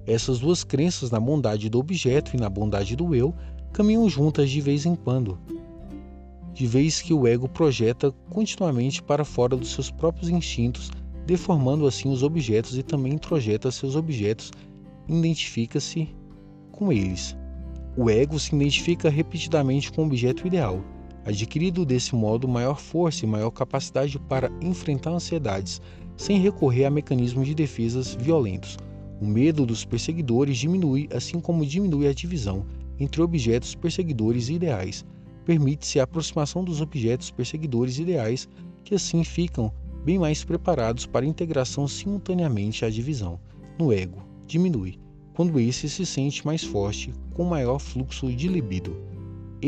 Essas 0.06 0.40
duas 0.40 0.62
crenças 0.62 1.10
na 1.10 1.22
bondade 1.22 1.70
do 1.70 1.80
objeto 1.80 2.36
e 2.36 2.40
na 2.40 2.50
bondade 2.50 2.98
do 2.98 3.16
eu 3.16 3.34
caminham 3.72 4.10
juntas 4.10 4.50
de 4.50 4.60
vez 4.60 4.86
em 4.86 4.94
quando, 4.94 5.40
de 6.54 6.68
vez 6.68 7.02
que 7.02 7.14
o 7.14 7.26
ego 7.26 7.48
projeta 7.48 8.12
continuamente 8.30 9.02
para 9.02 9.24
fora 9.24 9.56
dos 9.56 9.72
seus 9.72 9.90
próprios 9.90 10.30
instintos, 10.30 10.92
deformando 11.26 11.88
assim 11.88 12.10
os 12.10 12.24
objetos 12.24 12.78
e 12.78 12.84
também 12.84 13.14
introjeta 13.14 13.72
seus 13.72 13.96
objetos, 13.96 14.52
identifica-se 15.08 16.14
com 16.74 16.92
eles. 16.92 17.38
O 17.96 18.10
ego 18.10 18.38
se 18.38 18.54
identifica 18.54 19.10
repetidamente 19.10 19.90
com 19.94 20.04
o 20.04 20.06
objeto 20.08 20.46
ideal, 20.46 20.84
adquirido 21.26 21.84
desse 21.84 22.16
modo 22.16 22.48
maior 22.48 22.80
força 22.80 23.26
e 23.26 23.28
maior 23.28 23.50
capacidade 23.50 24.20
para 24.20 24.52
enfrentar 24.62 25.10
ansiedades, 25.10 25.82
sem 26.16 26.40
recorrer 26.40 26.86
a 26.86 26.92
mecanismos 26.92 27.48
de 27.48 27.56
defesas 27.56 28.14
violentos. 28.14 28.78
O 29.20 29.26
medo 29.26 29.66
dos 29.66 29.84
perseguidores 29.84 30.58
diminui, 30.58 31.10
assim 31.14 31.40
como 31.40 31.66
diminui 31.66 32.08
a 32.08 32.14
divisão 32.14 32.66
entre 33.00 33.22
objetos 33.22 33.76
perseguidores 33.76 34.50
e 34.50 34.54
ideais. 34.54 35.04
Permite-se 35.44 36.00
a 36.00 36.04
aproximação 36.04 36.64
dos 36.64 36.80
objetos 36.80 37.32
perseguidores 37.32 37.98
ideais, 37.98 38.48
que 38.84 38.96
assim 38.96 39.24
ficam 39.24 39.72
bem 40.04 40.20
mais 40.20 40.44
preparados 40.44 41.06
para 41.06 41.26
a 41.26 41.30
integração 41.30 41.88
simultaneamente 41.88 42.86
à 42.86 42.90
divisão. 42.90 43.40
No 43.80 43.92
ego, 43.92 44.24
diminui, 44.46 45.00
quando 45.34 45.60
esse 45.60 45.90
se 45.90 46.06
sente 46.06 46.46
mais 46.46 46.64
forte, 46.64 47.12
com 47.34 47.44
maior 47.44 47.80
fluxo 47.80 48.32
de 48.32 48.48
libido 48.48 49.15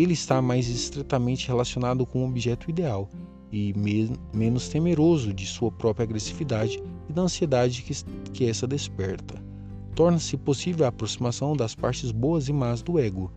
ele 0.02 0.14
está 0.14 0.41
mais 0.41 0.68
estritamente 0.68 1.48
relacionado 1.48 2.06
com 2.06 2.24
o 2.24 2.28
objeto 2.28 2.70
ideal 2.70 3.10
e 3.52 3.74
me 3.74 4.12
menos 4.32 4.70
temeroso 4.70 5.34
de 5.34 5.45
sua 5.48 5.72
própria 5.72 6.04
agressividade 6.04 6.80
e 7.10 7.14
da 7.14 7.24
ansiedade 7.24 7.82
que, 7.82 7.93
que 8.32 8.45
essa 8.45 8.68
desperta. 8.68 9.41
Torna-se 9.95 10.38
possível 10.38 10.86
a 10.86 10.89
aproximação 10.89 11.56
das 11.56 11.74
partes 11.74 12.12
boas 12.12 12.48
e 12.48 12.54
más 12.54 12.84
do 12.84 13.00
ego, 13.00 13.32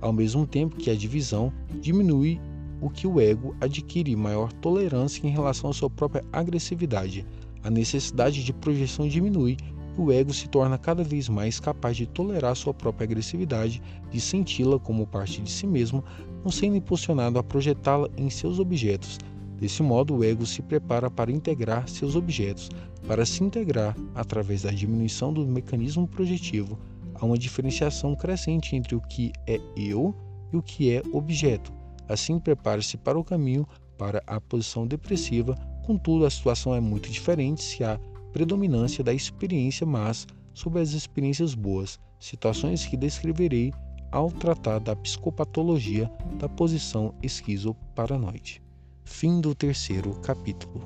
ao 0.00 0.12
mesmo 0.12 0.46
tempo 0.46 0.76
que 0.76 0.90
a 0.90 0.94
divisão 0.94 1.52
diminui 1.80 2.40
o 2.80 2.88
que 2.88 3.06
o 3.06 3.20
ego 3.20 3.56
adquire 3.60 4.14
maior 4.14 4.52
tolerância 4.52 5.26
em 5.26 5.30
relação 5.30 5.70
à 5.70 5.72
sua 5.72 5.90
própria 5.90 6.24
agressividade. 6.32 7.26
A 7.64 7.70
necessidade 7.70 8.44
de 8.44 8.52
projeção 8.52 9.08
diminui 9.08 9.56
o 9.96 10.10
ego 10.10 10.32
se 10.32 10.48
torna 10.48 10.76
cada 10.76 11.04
vez 11.04 11.28
mais 11.28 11.60
capaz 11.60 11.96
de 11.96 12.06
tolerar 12.06 12.56
sua 12.56 12.74
própria 12.74 13.04
agressividade, 13.04 13.80
de 14.10 14.20
senti-la 14.20 14.78
como 14.78 15.06
parte 15.06 15.40
de 15.40 15.50
si 15.50 15.66
mesmo, 15.66 16.04
não 16.42 16.50
sendo 16.50 16.76
impulsionado 16.76 17.38
a 17.38 17.42
projetá-la 17.42 18.08
em 18.16 18.28
seus 18.28 18.58
objetos. 18.58 19.18
Desse 19.58 19.82
modo, 19.82 20.16
o 20.16 20.24
ego 20.24 20.44
se 20.44 20.60
prepara 20.62 21.10
para 21.10 21.30
integrar 21.30 21.88
seus 21.88 22.16
objetos, 22.16 22.68
para 23.06 23.24
se 23.24 23.42
integrar 23.44 23.96
através 24.14 24.62
da 24.62 24.70
diminuição 24.70 25.32
do 25.32 25.46
mecanismo 25.46 26.08
projetivo. 26.08 26.78
Há 27.14 27.24
uma 27.24 27.38
diferenciação 27.38 28.16
crescente 28.16 28.74
entre 28.74 28.96
o 28.96 29.00
que 29.00 29.32
é 29.46 29.60
eu 29.76 30.14
e 30.52 30.56
o 30.56 30.62
que 30.62 30.90
é 30.90 31.02
objeto. 31.12 31.72
Assim, 32.08 32.38
prepara-se 32.38 32.96
para 32.96 33.18
o 33.18 33.24
caminho 33.24 33.66
para 33.96 34.22
a 34.26 34.40
posição 34.40 34.86
depressiva, 34.86 35.54
contudo, 35.86 36.26
a 36.26 36.30
situação 36.30 36.74
é 36.74 36.80
muito 36.80 37.08
diferente 37.08 37.62
se 37.62 37.84
há 37.84 37.98
predominância 38.34 39.04
da 39.04 39.14
experiência 39.14 39.86
mas 39.86 40.26
sobre 40.52 40.80
as 40.80 40.90
experiências 40.90 41.54
boas, 41.54 42.00
situações 42.18 42.84
que 42.84 42.96
descreverei 42.96 43.72
ao 44.10 44.28
tratar 44.28 44.80
da 44.80 44.96
psicopatologia 44.96 46.10
da 46.36 46.48
posição 46.48 47.14
esquizoparanoide. 47.22 48.60
Fim 49.04 49.40
do 49.40 49.54
terceiro 49.54 50.14
capítulo. 50.20 50.82